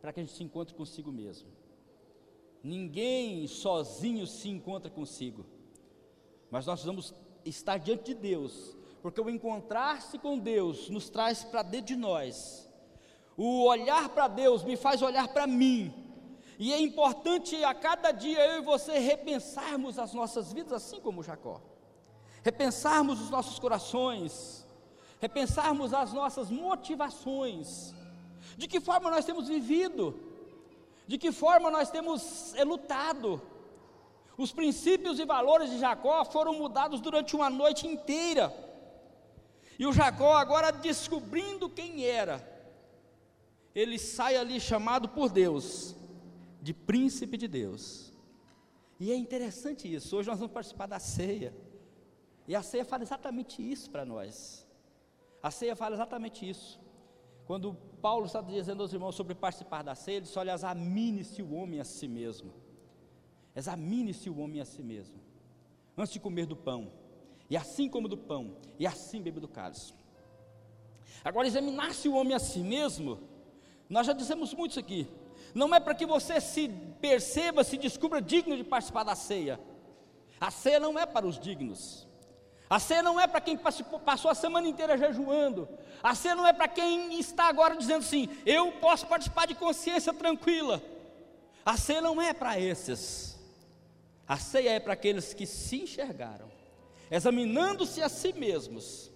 para 0.00 0.12
que 0.12 0.20
a 0.20 0.22
gente 0.22 0.34
se 0.34 0.44
encontre 0.44 0.74
consigo 0.74 1.10
mesmo. 1.10 1.48
Ninguém 2.62 3.46
sozinho 3.46 4.26
se 4.26 4.48
encontra 4.48 4.90
consigo, 4.90 5.44
mas 6.50 6.66
nós 6.66 6.84
vamos 6.84 7.14
estar 7.44 7.78
diante 7.78 8.04
de 8.04 8.14
Deus, 8.14 8.76
porque 9.02 9.20
o 9.20 9.30
encontrar-se 9.30 10.18
com 10.18 10.38
Deus 10.38 10.88
nos 10.88 11.10
traz 11.10 11.42
para 11.42 11.62
dentro 11.62 11.88
de 11.88 11.96
nós. 11.96 12.69
O 13.42 13.64
olhar 13.64 14.10
para 14.10 14.28
Deus 14.28 14.62
me 14.62 14.76
faz 14.76 15.00
olhar 15.00 15.26
para 15.28 15.46
mim, 15.46 15.94
e 16.58 16.74
é 16.74 16.78
importante 16.78 17.64
a 17.64 17.72
cada 17.72 18.12
dia 18.12 18.38
eu 18.38 18.58
e 18.58 18.66
você 18.66 18.98
repensarmos 18.98 19.98
as 19.98 20.12
nossas 20.12 20.52
vidas, 20.52 20.74
assim 20.74 21.00
como 21.00 21.22
Jacó, 21.22 21.58
repensarmos 22.42 23.18
os 23.18 23.30
nossos 23.30 23.58
corações, 23.58 24.66
repensarmos 25.18 25.94
as 25.94 26.12
nossas 26.12 26.50
motivações, 26.50 27.94
de 28.58 28.68
que 28.68 28.78
forma 28.78 29.10
nós 29.10 29.24
temos 29.24 29.48
vivido, 29.48 30.20
de 31.06 31.16
que 31.16 31.32
forma 31.32 31.70
nós 31.70 31.90
temos 31.90 32.54
é, 32.56 32.62
lutado. 32.62 33.40
Os 34.36 34.52
princípios 34.52 35.18
e 35.18 35.24
valores 35.24 35.70
de 35.70 35.78
Jacó 35.78 36.26
foram 36.26 36.52
mudados 36.52 37.00
durante 37.00 37.34
uma 37.34 37.48
noite 37.48 37.86
inteira. 37.86 38.52
E 39.78 39.86
o 39.86 39.94
Jacó, 39.94 40.36
agora 40.36 40.70
descobrindo 40.70 41.70
quem 41.70 42.04
era, 42.04 42.49
ele 43.74 43.98
sai 43.98 44.36
ali 44.36 44.60
chamado 44.60 45.08
por 45.08 45.30
Deus 45.30 45.96
de 46.60 46.74
príncipe 46.74 47.36
de 47.36 47.48
Deus. 47.48 48.12
E 48.98 49.10
é 49.10 49.16
interessante 49.16 49.92
isso. 49.92 50.16
Hoje 50.16 50.28
nós 50.28 50.38
vamos 50.38 50.52
participar 50.52 50.86
da 50.86 50.98
ceia. 50.98 51.54
E 52.46 52.54
a 52.54 52.62
ceia 52.62 52.84
fala 52.84 53.02
exatamente 53.02 53.62
isso 53.62 53.90
para 53.90 54.04
nós. 54.04 54.66
A 55.42 55.50
ceia 55.50 55.74
fala 55.74 55.94
exatamente 55.94 56.48
isso. 56.48 56.78
Quando 57.46 57.74
Paulo 58.02 58.26
está 58.26 58.40
dizendo 58.42 58.82
aos 58.82 58.92
irmãos 58.92 59.14
sobre 59.14 59.34
participar 59.34 59.82
da 59.82 59.94
ceia, 59.94 60.16
ele 60.16 60.26
diz: 60.26 60.36
olha, 60.36 60.52
examine-se 60.52 61.42
o 61.42 61.52
homem 61.52 61.80
a 61.80 61.84
si 61.84 62.06
mesmo. 62.06 62.52
Examine-se 63.56 64.28
o 64.28 64.38
homem 64.38 64.60
a 64.60 64.64
si 64.64 64.82
mesmo. 64.82 65.18
Antes 65.96 66.12
de 66.12 66.20
comer 66.20 66.46
do 66.46 66.56
pão, 66.56 66.92
e 67.48 67.56
assim 67.56 67.88
como 67.88 68.08
do 68.08 68.16
pão, 68.16 68.56
e 68.78 68.86
assim 68.86 69.20
bebe 69.20 69.40
do 69.40 69.48
cálice. 69.48 69.92
Agora, 71.24 71.46
examinar-se 71.46 72.08
o 72.08 72.14
homem 72.14 72.34
a 72.34 72.38
si 72.38 72.60
mesmo, 72.60 73.18
nós 73.90 74.06
já 74.06 74.12
dissemos 74.12 74.54
muito 74.54 74.70
isso 74.70 74.80
aqui. 74.80 75.08
Não 75.52 75.74
é 75.74 75.80
para 75.80 75.96
que 75.96 76.06
você 76.06 76.40
se 76.40 76.68
perceba, 77.00 77.64
se 77.64 77.76
descubra 77.76 78.22
digno 78.22 78.56
de 78.56 78.62
participar 78.62 79.02
da 79.02 79.16
ceia. 79.16 79.58
A 80.40 80.50
ceia 80.50 80.78
não 80.78 80.96
é 80.96 81.04
para 81.04 81.26
os 81.26 81.38
dignos. 81.38 82.06
A 82.68 82.78
ceia 82.78 83.02
não 83.02 83.18
é 83.18 83.26
para 83.26 83.40
quem 83.40 83.58
passou 83.58 84.30
a 84.30 84.34
semana 84.34 84.68
inteira 84.68 84.96
jejuando. 84.96 85.68
A 86.00 86.14
ceia 86.14 86.36
não 86.36 86.46
é 86.46 86.52
para 86.52 86.68
quem 86.68 87.18
está 87.18 87.48
agora 87.48 87.76
dizendo 87.76 87.98
assim: 87.98 88.28
eu 88.46 88.70
posso 88.74 89.08
participar 89.08 89.46
de 89.46 89.56
consciência 89.56 90.14
tranquila. 90.14 90.80
A 91.66 91.76
ceia 91.76 92.00
não 92.00 92.22
é 92.22 92.32
para 92.32 92.60
esses. 92.60 93.36
A 94.26 94.36
ceia 94.36 94.70
é 94.70 94.80
para 94.80 94.92
aqueles 94.92 95.34
que 95.34 95.44
se 95.44 95.82
enxergaram, 95.82 96.48
examinando-se 97.10 98.00
a 98.00 98.08
si 98.08 98.32
mesmos, 98.32 99.10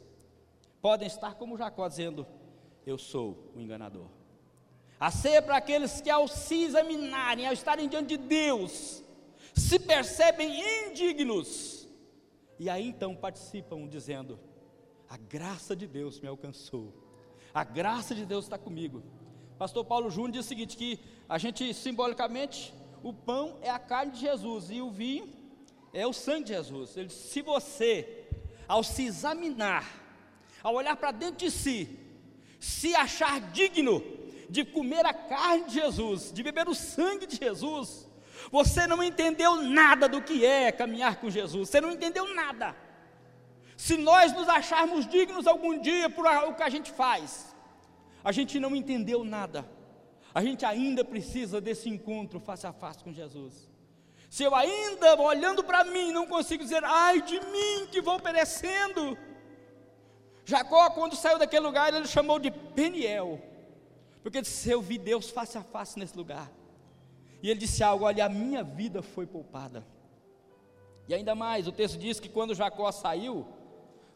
podem 0.83 1.07
estar 1.07 1.37
como 1.37 1.57
Jacó 1.57 1.87
dizendo: 1.87 2.27
Eu 2.85 2.99
sou 2.99 3.53
o 3.55 3.61
enganador. 3.61 4.09
A 5.05 5.43
para 5.43 5.57
aqueles 5.57 6.01
que, 6.01 6.09
ao 6.09 6.27
se 6.27 6.62
examinarem, 6.62 7.47
ao 7.47 7.53
estarem 7.53 7.88
diante 7.88 8.17
de 8.17 8.17
Deus, 8.17 9.03
se 9.55 9.79
percebem 9.79 10.88
indignos 10.88 11.75
e 12.59 12.71
aí 12.71 12.88
então 12.88 13.14
participam 13.14 13.87
dizendo: 13.87 14.38
A 15.09 15.19
graça 15.19 15.75
de 15.77 15.87
Deus 15.87 16.21
me 16.21 16.29
alcançou, 16.29 16.95
a 17.53 17.64
graça 17.64 18.14
de 18.14 18.25
Deus 18.25 18.47
está 18.47 18.57
comigo. 18.57 19.03
Pastor 19.59 19.85
Paulo 19.85 20.11
Júnior 20.11 20.33
diz 20.33 20.47
o 20.47 20.49
seguinte: 20.49 20.77
que 20.77 20.99
a 21.29 21.37
gente 21.37 21.75
simbolicamente, 21.75 22.73
o 23.03 23.12
pão 23.12 23.59
é 23.61 23.69
a 23.69 23.79
carne 23.79 24.12
de 24.12 24.21
Jesus 24.21 24.71
e 24.71 24.81
o 24.81 24.90
vinho 24.90 25.29
é 25.93 26.07
o 26.07 26.14
sangue 26.14 26.45
de 26.45 26.55
Jesus. 26.55 26.97
Ele 26.97 27.09
diz: 27.09 27.17
se 27.17 27.43
você, 27.43 28.27
ao 28.67 28.83
se 28.83 29.05
examinar, 29.05 29.85
ao 30.62 30.75
olhar 30.75 30.97
para 30.97 31.11
dentro 31.11 31.37
de 31.37 31.51
si, 31.51 31.99
se 32.59 32.95
achar 32.95 33.40
digno 33.53 34.03
de 34.55 34.64
comer 34.64 35.05
a 35.05 35.12
carne 35.12 35.64
de 35.64 35.75
Jesus, 35.81 36.33
de 36.33 36.40
beber 36.49 36.69
o 36.69 36.75
sangue 36.75 37.27
de 37.27 37.37
Jesus, 37.45 38.09
você 38.53 38.87
não 38.87 39.03
entendeu 39.03 39.57
nada 39.57 40.09
do 40.09 40.23
que 40.23 40.47
é 40.47 40.71
caminhar 40.71 41.17
com 41.17 41.29
Jesus, 41.29 41.69
você 41.69 41.81
não 41.81 41.90
entendeu 41.90 42.33
nada. 42.35 42.69
Se 43.77 43.97
nós 43.97 44.33
nos 44.33 44.49
acharmos 44.49 45.09
dignos 45.09 45.49
algum 45.49 45.75
dia 45.81 46.09
por 46.09 46.25
o 46.25 46.55
que 46.55 46.62
a 46.62 46.69
gente 46.69 46.93
faz, 46.93 47.55
a 48.23 48.31
gente 48.31 48.61
não 48.61 48.77
entendeu 48.77 49.25
nada. 49.25 49.69
A 50.33 50.40
gente 50.40 50.64
ainda 50.64 51.05
precisa 51.05 51.61
desse 51.61 51.88
encontro 51.88 52.38
face 52.38 52.67
a 52.67 52.73
face 52.73 53.03
com 53.03 53.12
Jesus. 53.12 53.55
Se 54.31 54.45
eu 54.45 54.55
ainda 54.55 55.21
olhando 55.21 55.64
para 55.64 55.83
mim 55.85 56.12
não 56.12 56.27
consigo 56.27 56.62
dizer, 56.62 56.83
ai 56.85 57.23
de 57.23 57.40
mim 57.55 57.87
que 57.90 58.01
vou 58.01 58.21
perecendo. 58.21 59.19
Jacó, 60.45 60.90
quando 60.90 61.17
saiu 61.17 61.38
daquele 61.38 61.67
lugar, 61.67 61.93
ele 61.93 62.07
chamou 62.07 62.38
de 62.38 62.51
Peniel, 62.51 63.43
porque 64.25 64.41
disse: 64.41 64.71
Eu 64.71 64.81
vi 64.81 64.97
Deus 64.97 65.29
face 65.29 65.59
a 65.59 65.63
face 65.63 65.99
nesse 65.99 66.17
lugar. 66.17 66.51
E 67.43 67.51
ele 67.51 67.61
disse 67.61 67.85
algo: 67.85 68.07
Olha, 68.07 68.25
a 68.25 68.29
minha 68.29 68.65
vida 68.65 69.03
foi 69.03 69.27
poupada. 69.27 69.87
E 71.07 71.15
ainda 71.15 71.35
mais, 71.35 71.69
o 71.69 71.73
texto 71.73 71.99
diz 71.99 72.19
que 72.19 72.31
quando 72.31 72.55
Jacó 72.55 72.91
saiu, 72.91 73.47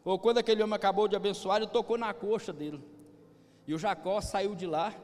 ou 0.03 0.19
quando 0.19 0.39
aquele 0.39 0.63
homem 0.63 0.75
acabou 0.75 1.07
de 1.07 1.15
abençoar, 1.15 1.59
ele 1.59 1.67
tocou 1.71 1.99
na 1.99 2.15
coxa 2.15 2.55
dele. 2.55 2.83
E 3.67 3.75
o 3.75 3.79
Jacó 3.79 4.19
saiu 4.23 4.55
de 4.55 4.67
lá, 4.67 4.95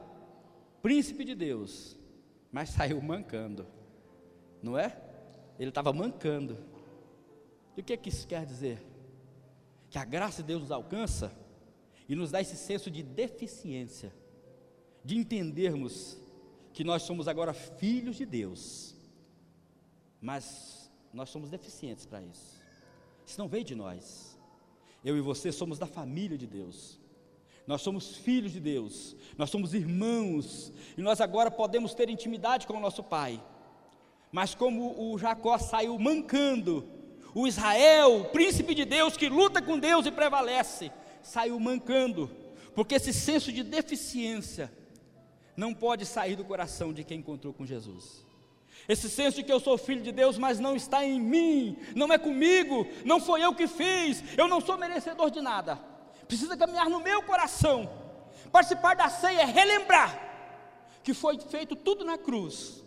príncipe 0.81 1.23
de 1.23 1.35
Deus, 1.35 1.95
mas 2.51 2.69
saiu 2.69 2.99
mancando, 2.99 3.67
não 4.63 4.75
é? 4.75 4.99
Ele 5.59 5.69
estava 5.69 5.93
mancando. 5.93 6.57
E 7.77 7.81
o 7.81 7.83
que, 7.83 7.93
é 7.93 7.97
que 7.97 8.09
isso 8.09 8.27
quer 8.27 8.43
dizer? 8.43 8.83
Que 9.91 9.99
a 9.99 10.05
graça 10.05 10.41
de 10.41 10.47
Deus 10.47 10.61
nos 10.61 10.71
alcança 10.71 11.31
e 12.09 12.15
nos 12.15 12.31
dá 12.31 12.41
esse 12.41 12.55
senso 12.55 12.89
de 12.89 13.03
deficiência, 13.03 14.11
de 15.05 15.15
entendermos 15.15 16.17
que 16.73 16.83
nós 16.83 17.03
somos 17.03 17.27
agora 17.27 17.53
filhos 17.53 18.17
de 18.17 18.25
Deus, 18.25 18.95
mas 20.19 20.91
nós 21.13 21.29
somos 21.29 21.51
deficientes 21.51 22.05
para 22.05 22.23
isso. 22.23 22.59
Isso 23.25 23.39
não 23.39 23.47
veio 23.47 23.63
de 23.63 23.75
nós. 23.75 24.35
Eu 25.03 25.15
e 25.15 25.21
você 25.21 25.51
somos 25.51 25.77
da 25.77 25.85
família 25.85 26.37
de 26.37 26.47
Deus. 26.47 26.99
Nós 27.67 27.81
somos 27.81 28.17
filhos 28.17 28.51
de 28.51 28.59
Deus, 28.59 29.15
nós 29.37 29.49
somos 29.49 29.73
irmãos, 29.73 30.71
e 30.95 31.01
nós 31.01 31.19
agora 31.19 31.49
podemos 31.49 31.95
ter 31.95 32.09
intimidade 32.09 32.67
com 32.67 32.73
o 32.73 32.79
nosso 32.79 33.03
Pai. 33.03 33.43
Mas 34.31 34.53
como 34.53 35.11
o 35.11 35.17
Jacó 35.17 35.57
saiu 35.57 35.97
mancando, 35.97 36.87
o 37.33 37.47
Israel, 37.47 38.21
o 38.21 38.25
príncipe 38.25 38.75
de 38.75 38.85
Deus 38.85 39.17
que 39.17 39.29
luta 39.29 39.61
com 39.61 39.79
Deus 39.79 40.05
e 40.05 40.11
prevalece, 40.11 40.91
saiu 41.23 41.59
mancando, 41.59 42.29
porque 42.75 42.95
esse 42.95 43.11
senso 43.11 43.51
de 43.51 43.63
deficiência 43.63 44.71
não 45.55 45.73
pode 45.73 46.05
sair 46.05 46.35
do 46.35 46.43
coração 46.43 46.93
de 46.93 47.03
quem 47.03 47.19
encontrou 47.19 47.53
com 47.53 47.65
Jesus. 47.65 48.25
Esse 48.87 49.09
senso 49.09 49.37
de 49.37 49.43
que 49.43 49.51
eu 49.51 49.59
sou 49.59 49.77
filho 49.77 50.01
de 50.01 50.11
Deus, 50.11 50.37
mas 50.37 50.59
não 50.59 50.75
está 50.75 51.03
em 51.03 51.19
mim, 51.19 51.77
não 51.95 52.11
é 52.11 52.17
comigo, 52.17 52.85
não 53.03 53.19
foi 53.19 53.43
eu 53.43 53.55
que 53.55 53.67
fiz, 53.67 54.23
eu 54.37 54.47
não 54.47 54.61
sou 54.61 54.77
merecedor 54.77 55.31
de 55.31 55.41
nada. 55.41 55.77
Precisa 56.27 56.57
caminhar 56.57 56.89
no 56.89 56.99
meu 56.99 57.23
coração. 57.23 57.89
Participar 58.51 58.95
da 58.95 59.09
ceia 59.09 59.41
é 59.41 59.45
relembrar 59.45 60.21
que 61.03 61.13
foi 61.13 61.39
feito 61.39 61.75
tudo 61.75 62.03
na 62.03 62.17
cruz. 62.17 62.83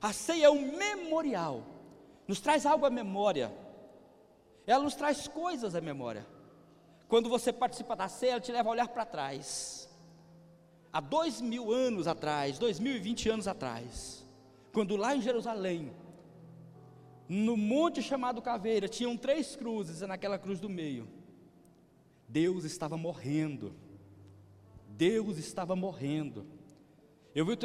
A 0.00 0.12
ceia 0.12 0.46
é 0.46 0.50
um 0.50 0.76
memorial, 0.76 1.62
nos 2.26 2.40
traz 2.40 2.66
algo 2.66 2.84
à 2.84 2.90
memória, 2.90 3.52
ela 4.66 4.82
nos 4.82 4.94
traz 4.94 5.26
coisas 5.26 5.74
à 5.74 5.80
memória. 5.80 6.26
Quando 7.08 7.28
você 7.28 7.52
participa 7.52 7.96
da 7.96 8.08
ceia, 8.08 8.32
ela 8.32 8.40
te 8.40 8.52
leva 8.52 8.68
a 8.68 8.72
olhar 8.72 8.88
para 8.88 9.04
trás 9.04 9.88
há 10.92 11.00
dois 11.00 11.40
mil 11.40 11.72
anos 11.72 12.06
atrás, 12.06 12.58
dois 12.58 12.78
mil 12.78 12.94
e 12.94 12.98
vinte 12.98 13.28
anos 13.28 13.48
atrás, 13.48 14.24
quando 14.72 14.96
lá 14.96 15.16
em 15.16 15.22
Jerusalém, 15.22 15.90
no 17.28 17.56
monte 17.56 18.02
chamado 18.02 18.42
Caveira, 18.42 18.88
tinham 18.88 19.16
três 19.16 19.56
cruzes, 19.56 20.02
e 20.02 20.06
naquela 20.06 20.38
cruz 20.38 20.60
do 20.60 20.68
meio, 20.68 21.08
Deus 22.28 22.64
estava 22.64 22.96
morrendo. 22.96 23.74
Deus 24.88 25.38
estava 25.38 25.74
morrendo. 25.74 26.46
Eu 27.34 27.46
vi 27.46 27.56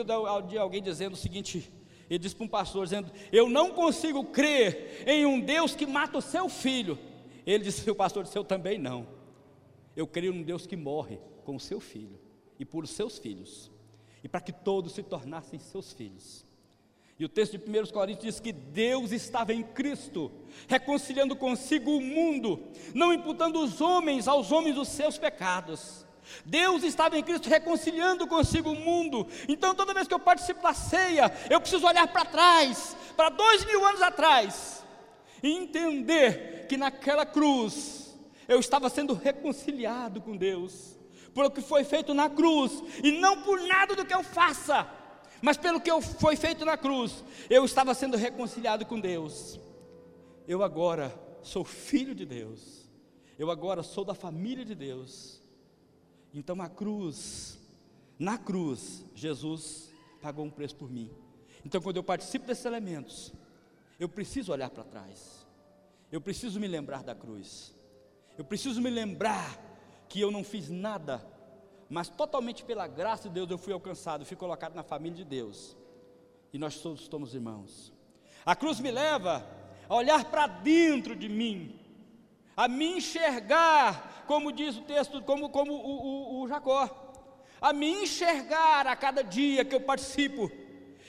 dia 0.48 0.62
alguém 0.62 0.82
dizendo 0.82 1.14
o 1.14 1.18
seguinte: 1.18 1.72
ele 2.10 2.20
disse 2.20 2.36
para 2.36 2.46
um 2.46 2.50
pastor, 2.50 2.86
dizendo: 2.86 3.12
Eu 3.32 3.50
não 3.50 3.72
consigo 3.72 4.24
crer 4.24 5.04
em 5.06 5.26
um 5.26 5.40
Deus 5.40 5.76
que 5.76 5.86
mata 5.86 6.18
o 6.18 6.22
seu 6.22 6.48
filho. 6.48 6.98
Ele 7.46 7.66
disse: 7.66 7.90
O 7.92 7.96
pastor 7.96 8.24
disse: 8.24 8.38
Eu 8.38 8.46
também 8.46 8.78
não. 8.78 9.06
Eu 9.96 10.08
creio 10.08 10.34
num 10.34 10.44
Deus 10.44 10.66
que 10.66 10.78
morre 10.78 11.20
com 11.44 11.56
o 11.56 11.60
seu 11.60 11.80
filho 11.80 12.27
e 12.60 12.66
por 12.66 12.88
seus 12.88 13.18
filhos, 13.18 13.72
e 14.24 14.28
para 14.28 14.42
que 14.42 14.52
todos 14.52 14.94
se 14.94 15.04
tornassem 15.04 15.60
seus 15.60 15.94
filhos. 15.94 16.46
E 17.20 17.26
o 17.26 17.30
texto 17.30 17.58
de 17.58 17.80
1 17.80 17.88
Coríntios 17.88 18.36
diz 18.36 18.40
que 18.40 18.52
Deus 18.52 19.12
estava 19.12 19.52
em 19.52 19.64
Cristo, 19.64 20.32
reconciliando 20.68 21.36
consigo 21.36 21.98
o 21.98 22.02
mundo, 22.02 22.68
não 22.94 23.12
imputando 23.12 23.60
os 23.60 23.82
homens 23.82 24.28
aos 24.28 24.52
homens 24.52 24.78
os 24.78 24.88
seus 24.90 25.18
pecados. 25.18 26.06
Deus 26.46 26.84
estava 26.84 27.18
em 27.18 27.24
Cristo 27.24 27.50
reconciliando 27.50 28.28
consigo 28.28 28.72
o 28.72 28.76
mundo. 28.76 29.28
Então, 29.48 29.74
toda 29.74 29.94
vez 29.94 30.08
que 30.08 30.14
eu 30.14 30.20
participo 30.20 30.62
da 30.62 30.74
ceia, 30.74 31.32
eu 31.50 31.60
preciso 31.60 31.88
olhar 31.88 32.08
para 32.08 32.26
trás, 32.26 32.96
para 33.16 33.30
dois 33.30 33.66
mil 33.66 33.84
anos 33.84 34.02
atrás, 34.02 34.86
e 35.42 35.50
entender 35.50 36.68
que 36.68 36.78
naquela 36.78 37.26
cruz 37.26 38.16
eu 38.48 38.60
estava 38.60 38.90
sendo 38.90 39.14
reconciliado 39.14 40.22
com 40.22 40.38
Deus, 40.38 40.97
pelo 41.38 41.52
que 41.52 41.62
foi 41.62 41.84
feito 41.84 42.16
na 42.16 42.32
cruz, 42.32 42.82
e 43.04 43.12
não 43.12 43.44
por 43.44 43.62
nada 43.62 43.96
do 43.96 44.04
que 44.04 44.14
eu 44.14 44.24
faça, 44.24 44.90
mas 45.40 45.56
pelo 45.56 45.80
que 45.80 45.92
foi 46.02 46.36
feito 46.36 46.66
na 46.66 46.76
cruz, 46.76 47.24
eu 47.48 47.64
estava 47.64 47.94
sendo 47.94 48.18
reconciliado 48.18 48.84
com 48.88 49.00
Deus. 49.00 49.60
Eu 50.48 50.64
agora 50.64 51.14
sou 51.44 51.64
filho 51.64 52.16
de 52.16 52.26
Deus, 52.26 52.90
eu 53.38 53.52
agora 53.52 53.84
sou 53.84 54.04
da 54.04 54.16
família 54.16 54.66
de 54.66 54.74
Deus. 54.74 55.40
Então 56.34 56.60
a 56.60 56.68
cruz, 56.68 57.60
na 58.18 58.40
cruz, 58.40 59.06
Jesus 59.14 59.94
pagou 60.20 60.44
um 60.44 60.50
preço 60.50 60.76
por 60.76 60.90
mim. 60.90 61.12
Então 61.64 61.80
quando 61.80 61.98
eu 61.98 62.04
participo 62.04 62.48
desses 62.48 62.66
elementos, 62.66 63.32
eu 64.00 64.10
preciso 64.10 64.52
olhar 64.52 64.72
para 64.72 64.84
trás, 64.84 65.46
eu 66.12 66.20
preciso 66.20 66.60
me 66.60 66.68
lembrar 66.68 67.04
da 67.04 67.14
cruz, 67.14 67.76
eu 68.40 68.44
preciso 68.44 68.82
me 68.82 68.90
lembrar 68.90 69.67
que 70.10 70.22
eu 70.22 70.32
não 70.32 70.44
fiz 70.44 70.70
nada 70.70 71.38
mas 71.90 72.10
totalmente 72.10 72.64
pela 72.64 72.88
graça 72.88 73.30
de 73.30 73.36
Deus 73.36 73.50
eu 73.50 73.58
fui 73.58 73.74
alcançado, 73.74 74.26
fui 74.26 74.36
colocado 74.36 74.76
na 74.76 74.84
família 74.84 75.18
de 75.18 75.24
Deus. 75.24 75.76
E 76.52 76.58
nós 76.58 76.80
todos 76.80 77.06
somos 77.06 77.34
irmãos. 77.34 77.94
A 78.46 78.56
cruz 78.56 78.80
me 78.80 78.92
leva 78.92 79.46
a 79.88 79.96
olhar 79.96 80.26
para 80.26 80.48
dentro 80.48 81.16
de 81.16 81.30
mim, 81.30 81.80
a 82.56 82.68
me 82.68 82.98
enxergar, 82.98 84.26
como 84.28 84.52
diz 84.52 84.78
o 84.78 84.82
texto, 84.82 85.22
como, 85.22 85.50
como 85.50 85.74
o, 85.74 86.40
o, 86.40 86.42
o 86.42 86.48
Jacó, 86.48 86.90
a 87.62 87.72
me 87.72 88.04
enxergar 88.04 88.86
a 88.86 88.96
cada 88.96 89.24
dia 89.24 89.64
que 89.64 89.76
eu 89.76 89.82
participo 89.82 90.52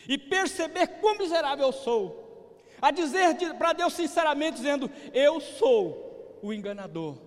e 0.08 0.16
perceber 0.16 0.86
quão 1.00 1.18
miserável 1.18 1.66
eu 1.66 1.72
sou, 1.72 2.56
a 2.80 2.90
dizer 2.90 3.36
para 3.58 3.72
Deus 3.72 3.94
sinceramente, 3.94 4.56
dizendo: 4.56 4.90
Eu 5.12 5.40
sou 5.40 6.38
o 6.40 6.52
enganador, 6.52 7.18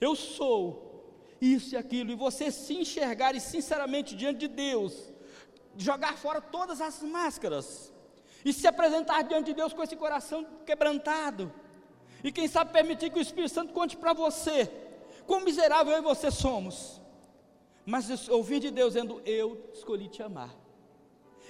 eu 0.00 0.14
sou 0.14 0.91
isso 1.42 1.74
e 1.74 1.76
aquilo, 1.76 2.12
e 2.12 2.14
você 2.14 2.50
se 2.50 2.74
enxergar 2.74 3.34
e 3.34 3.40
sinceramente 3.40 4.14
diante 4.14 4.38
de 4.38 4.48
Deus, 4.48 5.12
jogar 5.76 6.16
fora 6.16 6.40
todas 6.40 6.80
as 6.80 7.02
máscaras, 7.02 7.92
e 8.44 8.52
se 8.52 8.66
apresentar 8.66 9.22
diante 9.22 9.46
de 9.46 9.54
Deus 9.54 9.72
com 9.72 9.82
esse 9.82 9.96
coração 9.96 10.46
quebrantado, 10.64 11.52
e 12.22 12.30
quem 12.30 12.46
sabe 12.46 12.72
permitir 12.72 13.10
que 13.10 13.18
o 13.18 13.22
Espírito 13.22 13.52
Santo 13.52 13.72
conte 13.72 13.96
para 13.96 14.12
você, 14.12 14.70
quão 15.26 15.40
miserável 15.40 15.92
eu 15.92 15.98
e 15.98 16.02
você 16.02 16.30
somos, 16.30 17.00
mas 17.84 18.28
ouvir 18.28 18.60
de 18.60 18.70
Deus 18.70 18.94
dizendo: 18.94 19.20
Eu 19.24 19.68
escolhi 19.72 20.08
te 20.08 20.22
amar. 20.22 20.54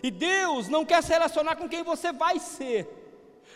E 0.02 0.10
Deus 0.10 0.68
não 0.68 0.84
quer 0.84 1.02
se 1.02 1.12
relacionar 1.12 1.56
com 1.56 1.68
quem 1.68 1.82
você 1.82 2.10
vai 2.10 2.38
ser. 2.38 2.88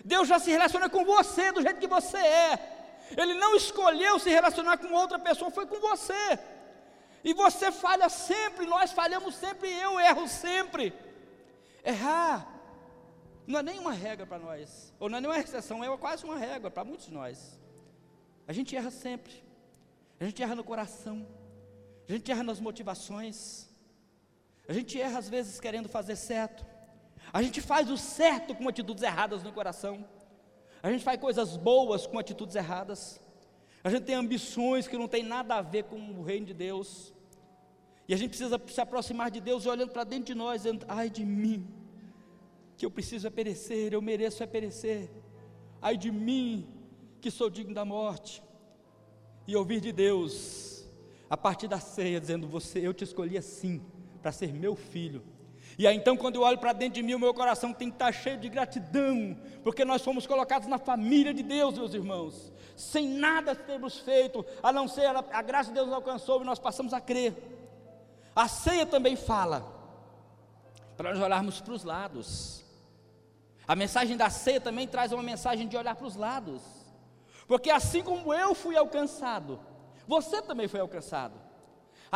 Deus 0.04 0.28
já 0.28 0.38
se 0.38 0.50
relaciona 0.50 0.88
com 0.88 1.04
você 1.04 1.50
do 1.50 1.62
jeito 1.62 1.80
que 1.80 1.86
você 1.86 2.18
é. 2.18 2.75
Ele 3.14 3.34
não 3.34 3.54
escolheu 3.54 4.18
se 4.18 4.30
relacionar 4.30 4.78
com 4.78 4.92
outra 4.92 5.18
pessoa, 5.18 5.50
foi 5.50 5.66
com 5.66 5.78
você. 5.80 6.38
E 7.22 7.34
você 7.34 7.70
falha 7.70 8.08
sempre, 8.08 8.66
nós 8.66 8.92
falhamos 8.92 9.34
sempre, 9.34 9.68
eu 9.70 9.98
erro 10.00 10.26
sempre. 10.26 10.94
Errar 11.84 12.56
não 13.46 13.60
é 13.60 13.62
nenhuma 13.62 13.92
regra 13.92 14.26
para 14.26 14.38
nós, 14.38 14.92
ou 14.98 15.08
não 15.08 15.18
é 15.18 15.20
nenhuma 15.20 15.38
exceção, 15.38 15.82
é 15.84 15.96
quase 15.96 16.24
uma 16.24 16.36
regra 16.36 16.70
para 16.70 16.84
muitos 16.84 17.06
de 17.06 17.14
nós. 17.14 17.58
A 18.46 18.52
gente 18.52 18.74
erra 18.74 18.90
sempre, 18.90 19.32
a 20.18 20.24
gente 20.24 20.42
erra 20.42 20.56
no 20.56 20.64
coração, 20.64 21.26
a 22.08 22.12
gente 22.12 22.30
erra 22.30 22.42
nas 22.42 22.58
motivações, 22.58 23.68
a 24.68 24.72
gente 24.72 25.00
erra 25.00 25.20
às 25.20 25.28
vezes 25.28 25.60
querendo 25.60 25.88
fazer 25.88 26.16
certo, 26.16 26.66
a 27.32 27.40
gente 27.40 27.60
faz 27.60 27.88
o 27.88 27.96
certo 27.96 28.54
com 28.54 28.68
atitudes 28.68 29.02
erradas 29.02 29.42
no 29.44 29.52
coração. 29.52 30.04
A 30.86 30.90
gente 30.92 31.02
faz 31.02 31.18
coisas 31.18 31.56
boas 31.56 32.06
com 32.06 32.16
atitudes 32.16 32.54
erradas. 32.54 33.20
A 33.82 33.90
gente 33.90 34.04
tem 34.04 34.14
ambições 34.14 34.86
que 34.86 34.96
não 34.96 35.08
tem 35.08 35.20
nada 35.20 35.56
a 35.56 35.60
ver 35.60 35.82
com 35.82 35.98
o 35.98 36.22
reino 36.22 36.46
de 36.46 36.54
Deus. 36.54 37.12
E 38.06 38.14
a 38.14 38.16
gente 38.16 38.28
precisa 38.28 38.56
se 38.68 38.80
aproximar 38.80 39.28
de 39.28 39.40
Deus 39.40 39.66
olhando 39.66 39.90
para 39.90 40.04
dentro 40.04 40.26
de 40.26 40.34
nós, 40.36 40.62
dizendo: 40.62 40.86
ai 40.88 41.10
de 41.10 41.24
mim, 41.24 41.66
que 42.76 42.86
eu 42.86 42.90
preciso 42.92 43.26
é 43.26 43.30
perecer, 43.30 43.92
eu 43.92 44.00
mereço 44.00 44.44
é 44.44 44.46
perecer. 44.46 45.10
Ai 45.82 45.96
de 45.96 46.12
mim, 46.12 46.68
que 47.20 47.32
sou 47.32 47.50
digno 47.50 47.74
da 47.74 47.84
morte. 47.84 48.40
E 49.44 49.56
ouvir 49.56 49.80
de 49.80 49.90
Deus, 49.90 50.86
a 51.28 51.36
partir 51.36 51.66
da 51.66 51.80
ceia, 51.80 52.20
dizendo: 52.20 52.46
Você, 52.46 52.78
eu 52.78 52.94
te 52.94 53.02
escolhi 53.02 53.36
assim, 53.36 53.82
para 54.22 54.30
ser 54.30 54.52
meu 54.52 54.76
filho 54.76 55.20
e 55.78 55.86
aí 55.86 55.94
então, 55.96 56.16
quando 56.16 56.36
eu 56.36 56.42
olho 56.42 56.56
para 56.56 56.72
dentro 56.72 56.94
de 56.94 57.02
mim, 57.02 57.14
o 57.14 57.18
meu 57.18 57.34
coração 57.34 57.72
tem 57.72 57.90
que 57.90 57.96
estar 57.96 58.12
cheio 58.12 58.38
de 58.38 58.48
gratidão, 58.48 59.36
porque 59.62 59.84
nós 59.84 60.02
fomos 60.02 60.26
colocados 60.26 60.66
na 60.66 60.78
família 60.78 61.34
de 61.34 61.42
Deus, 61.42 61.76
meus 61.76 61.92
irmãos, 61.92 62.52
sem 62.74 63.06
nada 63.06 63.54
termos 63.54 63.98
feito, 63.98 64.44
a 64.62 64.72
não 64.72 64.88
ser 64.88 65.06
a, 65.06 65.24
a 65.32 65.42
graça 65.42 65.68
de 65.68 65.74
Deus 65.74 65.86
nos 65.86 65.96
alcançou 65.96 66.40
e 66.40 66.44
nós 66.44 66.58
passamos 66.58 66.94
a 66.94 67.00
crer. 67.00 67.34
A 68.34 68.48
ceia 68.48 68.86
também 68.86 69.16
fala, 69.16 69.76
para 70.96 71.10
nós 71.12 71.22
olharmos 71.22 71.60
para 71.60 71.74
os 71.74 71.84
lados. 71.84 72.64
A 73.68 73.76
mensagem 73.76 74.16
da 74.16 74.30
ceia 74.30 74.60
também 74.60 74.86
traz 74.86 75.12
uma 75.12 75.22
mensagem 75.22 75.68
de 75.68 75.76
olhar 75.76 75.94
para 75.94 76.06
os 76.06 76.16
lados, 76.16 76.62
porque 77.46 77.70
assim 77.70 78.02
como 78.02 78.32
eu 78.32 78.54
fui 78.54 78.76
alcançado, 78.76 79.60
você 80.06 80.40
também 80.40 80.68
foi 80.68 80.80
alcançado. 80.80 81.45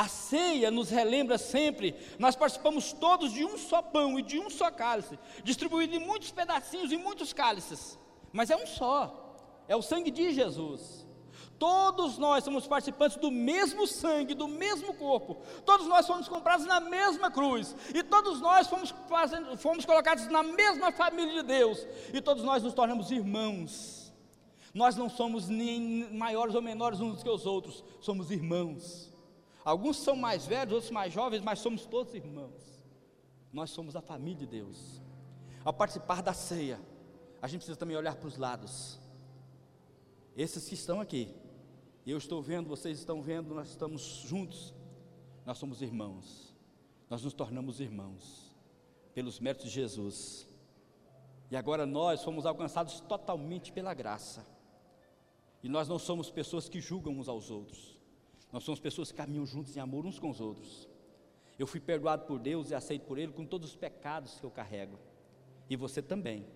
A 0.00 0.08
ceia 0.08 0.70
nos 0.70 0.88
relembra 0.88 1.36
sempre, 1.36 1.94
nós 2.18 2.34
participamos 2.34 2.90
todos 2.90 3.34
de 3.34 3.44
um 3.44 3.58
só 3.58 3.82
pão 3.82 4.18
e 4.18 4.22
de 4.22 4.38
um 4.38 4.48
só 4.48 4.70
cálice, 4.70 5.18
distribuído 5.44 5.94
em 5.94 5.98
muitos 5.98 6.32
pedacinhos 6.32 6.90
e 6.90 6.96
muitos 6.96 7.34
cálices, 7.34 7.98
mas 8.32 8.48
é 8.48 8.56
um 8.56 8.66
só, 8.66 9.36
é 9.68 9.76
o 9.76 9.82
sangue 9.82 10.10
de 10.10 10.32
Jesus. 10.32 11.06
Todos 11.58 12.16
nós 12.16 12.44
somos 12.44 12.66
participantes 12.66 13.18
do 13.18 13.30
mesmo 13.30 13.86
sangue, 13.86 14.34
do 14.34 14.48
mesmo 14.48 14.94
corpo. 14.94 15.36
Todos 15.66 15.86
nós 15.86 16.06
fomos 16.06 16.26
comprados 16.26 16.64
na 16.64 16.80
mesma 16.80 17.30
cruz. 17.30 17.76
E 17.94 18.02
todos 18.02 18.40
nós 18.40 18.68
fomos, 18.68 18.94
fazendo, 19.06 19.54
fomos 19.58 19.84
colocados 19.84 20.26
na 20.28 20.42
mesma 20.42 20.90
família 20.92 21.42
de 21.42 21.46
Deus. 21.46 21.86
E 22.14 22.22
todos 22.22 22.42
nós 22.42 22.62
nos 22.62 22.72
tornamos 22.72 23.10
irmãos. 23.10 24.10
Nós 24.72 24.96
não 24.96 25.10
somos 25.10 25.50
nem 25.50 26.10
maiores 26.14 26.54
ou 26.54 26.62
menores 26.62 27.00
uns 27.00 27.22
que 27.22 27.28
os 27.28 27.44
outros, 27.44 27.84
somos 28.00 28.30
irmãos. 28.30 29.09
Alguns 29.64 29.98
são 29.98 30.16
mais 30.16 30.46
velhos, 30.46 30.72
outros 30.72 30.90
mais 30.90 31.12
jovens, 31.12 31.42
mas 31.42 31.58
somos 31.58 31.86
todos 31.86 32.14
irmãos. 32.14 32.84
Nós 33.52 33.70
somos 33.70 33.94
a 33.94 34.00
família 34.00 34.38
de 34.38 34.46
Deus. 34.46 35.02
Ao 35.64 35.72
participar 35.72 36.22
da 36.22 36.32
ceia, 36.32 36.80
a 37.42 37.46
gente 37.46 37.60
precisa 37.60 37.78
também 37.78 37.96
olhar 37.96 38.16
para 38.16 38.28
os 38.28 38.36
lados. 38.36 38.98
Esses 40.36 40.68
que 40.68 40.74
estão 40.74 41.00
aqui, 41.00 41.34
eu 42.06 42.16
estou 42.16 42.40
vendo, 42.40 42.68
vocês 42.68 42.98
estão 42.98 43.20
vendo, 43.20 43.54
nós 43.54 43.68
estamos 43.68 44.02
juntos. 44.26 44.74
Nós 45.44 45.58
somos 45.58 45.82
irmãos. 45.82 46.54
Nós 47.08 47.22
nos 47.22 47.34
tornamos 47.34 47.80
irmãos 47.80 48.54
pelos 49.12 49.40
méritos 49.40 49.66
de 49.66 49.72
Jesus. 49.72 50.48
E 51.50 51.56
agora 51.56 51.84
nós 51.84 52.22
fomos 52.22 52.46
alcançados 52.46 53.00
totalmente 53.00 53.72
pela 53.72 53.92
graça. 53.92 54.46
E 55.62 55.68
nós 55.68 55.88
não 55.88 55.98
somos 55.98 56.30
pessoas 56.30 56.68
que 56.68 56.80
julgam 56.80 57.18
uns 57.18 57.28
aos 57.28 57.50
outros. 57.50 57.99
Nós 58.52 58.64
somos 58.64 58.80
pessoas 58.80 59.10
que 59.10 59.16
caminham 59.16 59.46
juntos 59.46 59.76
em 59.76 59.80
amor 59.80 60.04
uns 60.06 60.18
com 60.18 60.30
os 60.30 60.40
outros. 60.40 60.88
Eu 61.58 61.66
fui 61.66 61.78
perdoado 61.78 62.24
por 62.24 62.38
Deus 62.38 62.70
e 62.70 62.74
aceito 62.74 63.02
por 63.02 63.18
Ele 63.18 63.32
com 63.32 63.44
todos 63.44 63.70
os 63.70 63.76
pecados 63.76 64.40
que 64.40 64.44
eu 64.44 64.50
carrego. 64.50 64.98
E 65.68 65.76
você 65.76 66.00
também. 66.02 66.46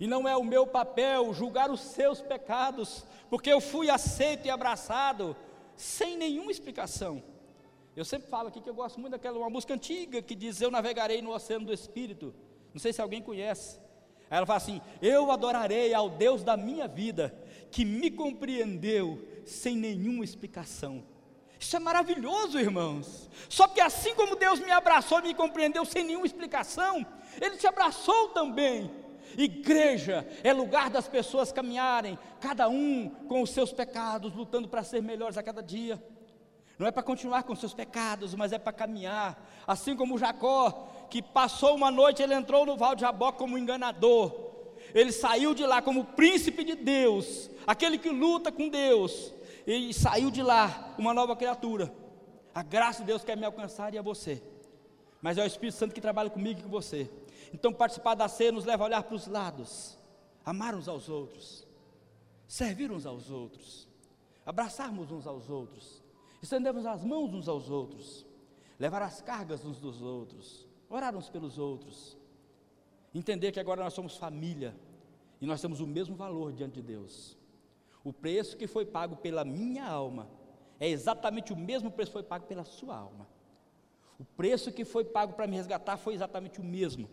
E 0.00 0.06
não 0.06 0.26
é 0.26 0.36
o 0.36 0.42
meu 0.42 0.66
papel 0.66 1.32
julgar 1.32 1.70
os 1.70 1.80
seus 1.80 2.20
pecados, 2.20 3.04
porque 3.30 3.52
eu 3.52 3.60
fui 3.60 3.88
aceito 3.88 4.46
e 4.46 4.50
abraçado 4.50 5.36
sem 5.76 6.16
nenhuma 6.16 6.50
explicação. 6.50 7.22
Eu 7.94 8.04
sempre 8.04 8.28
falo 8.28 8.48
aqui 8.48 8.60
que 8.60 8.70
eu 8.70 8.74
gosto 8.74 8.98
muito 8.98 9.12
daquela 9.12 9.38
uma 9.38 9.50
música 9.50 9.74
antiga 9.74 10.22
que 10.22 10.34
diz: 10.34 10.60
Eu 10.60 10.70
navegarei 10.70 11.20
no 11.20 11.32
oceano 11.32 11.66
do 11.66 11.72
Espírito. 11.72 12.34
Não 12.72 12.80
sei 12.80 12.92
se 12.92 13.02
alguém 13.02 13.22
conhece. 13.22 13.78
Aí 14.30 14.38
ela 14.38 14.46
fala 14.46 14.56
assim: 14.56 14.80
Eu 15.00 15.30
adorarei 15.30 15.92
ao 15.92 16.08
Deus 16.08 16.42
da 16.42 16.56
minha 16.56 16.88
vida, 16.88 17.34
que 17.72 17.84
me 17.86 18.10
compreendeu 18.10 19.26
sem 19.46 19.76
nenhuma 19.76 20.22
explicação. 20.22 21.02
Isso 21.58 21.74
é 21.74 21.78
maravilhoso, 21.78 22.58
irmãos. 22.58 23.30
Só 23.48 23.66
que 23.66 23.80
assim 23.80 24.14
como 24.14 24.36
Deus 24.36 24.60
me 24.60 24.70
abraçou 24.70 25.20
e 25.20 25.22
me 25.22 25.34
compreendeu 25.34 25.84
sem 25.84 26.04
nenhuma 26.04 26.26
explicação, 26.26 27.06
Ele 27.40 27.56
te 27.56 27.66
abraçou 27.66 28.28
também. 28.28 28.90
Igreja 29.38 30.26
é 30.44 30.52
lugar 30.52 30.90
das 30.90 31.08
pessoas 31.08 31.50
caminharem, 31.50 32.18
cada 32.40 32.68
um 32.68 33.08
com 33.26 33.40
os 33.40 33.50
seus 33.50 33.72
pecados, 33.72 34.34
lutando 34.34 34.68
para 34.68 34.84
ser 34.84 35.00
melhores 35.00 35.38
a 35.38 35.42
cada 35.42 35.62
dia. 35.62 36.02
Não 36.78 36.86
é 36.86 36.90
para 36.90 37.02
continuar 37.02 37.44
com 37.44 37.54
seus 37.54 37.72
pecados, 37.72 38.34
mas 38.34 38.52
é 38.52 38.58
para 38.58 38.72
caminhar. 38.72 39.42
Assim 39.66 39.96
como 39.96 40.18
Jacó, 40.18 41.06
que 41.08 41.22
passou 41.22 41.74
uma 41.74 41.90
noite, 41.90 42.22
ele 42.22 42.34
entrou 42.34 42.66
no 42.66 42.76
Val 42.76 42.94
de 42.94 43.00
Jabó 43.02 43.32
como 43.32 43.56
enganador 43.56 44.51
ele 44.94 45.12
saiu 45.12 45.54
de 45.54 45.64
lá 45.64 45.80
como 45.80 46.04
príncipe 46.04 46.64
de 46.64 46.74
Deus, 46.74 47.50
aquele 47.66 47.98
que 47.98 48.10
luta 48.10 48.52
com 48.52 48.68
Deus, 48.68 49.32
e 49.66 49.92
saiu 49.92 50.30
de 50.30 50.42
lá 50.42 50.94
uma 50.98 51.14
nova 51.14 51.36
criatura. 51.36 51.92
A 52.54 52.62
graça 52.62 53.00
de 53.00 53.06
Deus 53.06 53.24
quer 53.24 53.36
me 53.36 53.46
alcançar 53.46 53.94
e 53.94 53.98
a 53.98 54.02
você. 54.02 54.42
Mas 55.20 55.38
é 55.38 55.42
o 55.42 55.46
Espírito 55.46 55.76
Santo 55.76 55.94
que 55.94 56.00
trabalha 56.00 56.28
comigo 56.28 56.60
e 56.60 56.62
com 56.64 56.68
você. 56.68 57.08
Então, 57.54 57.72
participar 57.72 58.14
da 58.14 58.28
ceia 58.28 58.52
nos 58.52 58.64
leva 58.64 58.84
a 58.84 58.86
olhar 58.86 59.02
para 59.02 59.14
os 59.14 59.26
lados, 59.26 59.98
amar 60.44 60.74
uns 60.74 60.88
aos 60.88 61.08
outros, 61.08 61.66
servir 62.48 62.90
uns 62.90 63.06
aos 63.06 63.30
outros, 63.30 63.88
abraçarmos 64.44 65.10
uns 65.10 65.26
aos 65.26 65.48
outros, 65.48 66.02
estendermos 66.42 66.84
as 66.86 67.04
mãos 67.04 67.32
uns 67.32 67.48
aos 67.48 67.70
outros, 67.70 68.26
levar 68.78 69.02
as 69.02 69.20
cargas 69.20 69.64
uns 69.64 69.78
dos 69.78 70.02
outros, 70.02 70.66
orar 70.88 71.14
uns 71.14 71.28
pelos 71.28 71.58
outros, 71.58 72.16
entender 73.14 73.52
que 73.52 73.60
agora 73.60 73.82
nós 73.82 73.92
somos 73.92 74.16
família 74.16 74.74
e 75.40 75.46
nós 75.46 75.60
temos 75.60 75.80
o 75.80 75.86
mesmo 75.86 76.14
valor 76.14 76.52
diante 76.52 76.74
de 76.74 76.82
Deus. 76.82 77.36
O 78.04 78.12
preço 78.12 78.56
que 78.56 78.66
foi 78.66 78.84
pago 78.84 79.16
pela 79.16 79.44
minha 79.44 79.84
alma 79.84 80.28
é 80.80 80.88
exatamente 80.88 81.52
o 81.52 81.56
mesmo 81.56 81.90
preço 81.90 82.10
que 82.10 82.14
foi 82.14 82.22
pago 82.22 82.46
pela 82.46 82.64
sua 82.64 82.96
alma. 82.96 83.28
O 84.18 84.24
preço 84.24 84.72
que 84.72 84.84
foi 84.84 85.04
pago 85.04 85.34
para 85.34 85.46
me 85.46 85.56
resgatar 85.56 85.96
foi 85.96 86.14
exatamente 86.14 86.60
o 86.60 86.64
mesmo. 86.64 87.08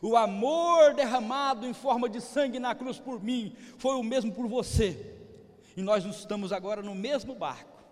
O 0.00 0.16
amor 0.16 0.94
derramado 0.94 1.66
em 1.66 1.72
forma 1.72 2.08
de 2.08 2.20
sangue 2.20 2.58
na 2.58 2.74
cruz 2.74 2.98
por 2.98 3.22
mim 3.22 3.54
foi 3.78 3.94
o 3.96 4.02
mesmo 4.02 4.32
por 4.32 4.48
você. 4.48 5.16
E 5.76 5.82
nós 5.82 6.04
estamos 6.04 6.52
agora 6.52 6.82
no 6.82 6.94
mesmo 6.94 7.34
barco, 7.34 7.82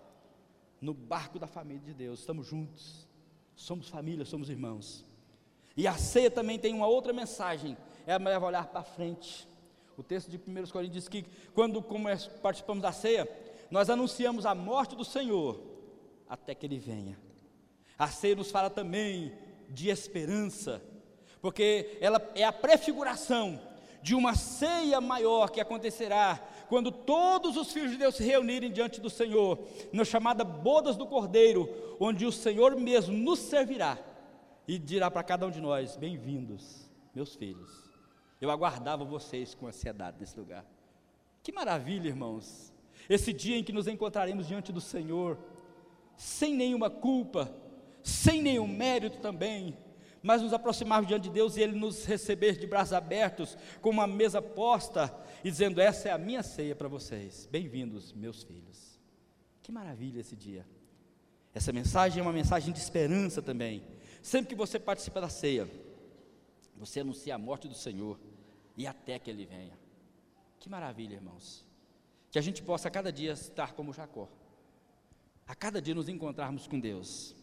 no 0.81 0.95
barco 0.95 1.39
da 1.39 1.47
família 1.47 1.83
de 1.83 1.93
Deus. 1.93 2.21
Estamos 2.21 2.47
juntos, 2.47 3.07
somos 3.55 3.89
família, 3.89 4.25
somos 4.25 4.49
irmãos. 4.49 5.05
E 5.77 5.87
a 5.87 5.95
ceia 5.95 6.31
também 6.31 6.59
tem 6.59 6.75
uma 6.75 6.87
outra 6.87 7.13
mensagem, 7.13 7.77
é 8.07 8.15
a 8.15 8.39
olhar 8.41 8.67
para 8.69 8.83
frente. 8.83 9.49
O 9.97 10.03
texto 10.03 10.31
de 10.31 10.37
1 10.37 10.67
Coríntios 10.71 11.05
diz 11.05 11.09
que 11.09 11.25
quando 11.55 11.83
participamos 12.43 12.83
da 12.83 12.93
ceia, 12.93 13.29
nós 13.71 13.89
anunciamos 13.89 14.45
a 14.45 14.55
morte 14.55 14.95
do 14.95 15.05
Senhor 15.05 15.61
até 16.29 16.55
que 16.55 16.67
Ele 16.67 16.79
venha. 16.79 17.19
A 17.99 18.09
ceia 18.09 18.35
nos 18.35 18.51
fala 18.51 18.69
também 18.69 19.33
de 19.69 19.89
esperança, 19.89 20.83
porque 21.41 21.97
ela 22.01 22.21
é 22.35 22.45
a 22.45 22.53
prefiguração 22.53 23.61
de 24.03 24.15
uma 24.15 24.35
ceia 24.35 25.01
maior 25.01 25.51
que 25.51 25.61
acontecerá 25.61 26.41
quando 26.69 26.91
todos 26.91 27.57
os 27.57 27.71
filhos 27.73 27.93
de 27.93 27.99
Deus 27.99 28.17
se 28.17 28.25
reunirem 28.25 28.73
diante 28.73 29.01
do 29.01 29.09
Senhor, 29.09 29.59
na 29.93 30.05
chamada 30.05 30.43
bodas 30.43 30.97
do 30.97 31.07
Cordeiro, 31.07 31.69
onde 32.01 32.27
o 32.27 32.33
Senhor 32.33 32.75
mesmo 32.77 33.17
nos 33.17 33.39
servirá 33.39 33.99
e 34.67 34.79
dirá 34.79 35.11
para 35.11 35.23
cada 35.23 35.47
um 35.47 35.51
de 35.51 35.61
nós: 35.61 35.97
Bem-vindos, 35.97 36.91
meus 37.15 37.35
filhos. 37.35 37.91
Eu 38.41 38.51
aguardava 38.51 39.05
vocês 39.05 39.55
com 39.55 39.67
ansiedade 39.67 40.19
nesse 40.19 40.39
lugar. 40.39 40.65
Que 41.43 41.53
maravilha, 41.53 42.09
irmãos. 42.09 42.73
Esse 43.09 43.33
dia 43.33 43.57
em 43.57 43.65
que 43.65 43.73
nos 43.73 43.87
encontraremos 43.87 44.47
diante 44.47 44.73
do 44.73 44.81
Senhor, 44.81 45.39
sem 46.17 46.55
nenhuma 46.55 46.89
culpa, 46.89 47.53
sem 48.03 48.43
nenhum 48.43 48.67
mérito 48.67 49.19
também, 49.19 49.77
mas 50.23 50.41
nos 50.41 50.53
aproximarmos 50.53 51.09
diante 51.09 51.25
de 51.25 51.31
Deus 51.31 51.57
e 51.57 51.63
Ele 51.63 51.79
nos 51.79 52.05
receber 52.05 52.57
de 52.57 52.67
braços 52.67 52.93
abertos, 52.93 53.57
com 53.81 53.91
uma 53.91 54.07
mesa 54.07 54.41
posta, 54.41 55.15
e 55.43 55.51
dizendo: 55.51 55.81
Essa 55.81 56.09
é 56.09 56.13
a 56.13 56.19
minha 56.19 56.43
ceia 56.43 56.77
para 56.77 56.89
vocês. 56.89 57.49
Bem-vindos, 57.51 58.13
meus 58.13 58.43
filhos. 58.43 59.01
Que 59.63 59.73
maravilha 59.73 60.21
esse 60.21 60.37
dia. 60.37 60.67
Essa 61.55 61.73
mensagem 61.73 62.21
é 62.21 62.23
uma 62.23 62.33
mensagem 62.33 62.73
de 62.73 62.79
esperança 62.79 63.43
também. 63.43 63.83
Sempre 64.23 64.51
que 64.51 64.55
você 64.55 64.79
participa 64.79 65.21
da 65.21 65.29
ceia, 65.29 65.69
você 66.77 67.01
anuncia 67.01 67.35
a 67.35 67.39
morte 67.39 67.67
do 67.67 67.75
Senhor 67.75 68.19
e 68.77 68.87
até 68.87 69.19
que 69.19 69.29
Ele 69.29 69.45
venha. 69.45 69.77
Que 70.61 70.69
maravilha, 70.69 71.17
irmãos. 71.17 71.67
Que 72.31 72.39
a 72.39 72.43
gente 72.43 72.63
possa 72.63 72.87
a 72.87 72.91
cada 72.91 73.13
dia 73.13 73.33
estar 73.33 73.75
como 73.75 73.93
Jacó, 73.93 74.29
a 75.47 75.57
cada 75.57 75.83
dia 75.83 75.95
nos 75.95 76.09
encontrarmos 76.09 76.69
com 76.69 76.79
Deus. 76.79 77.35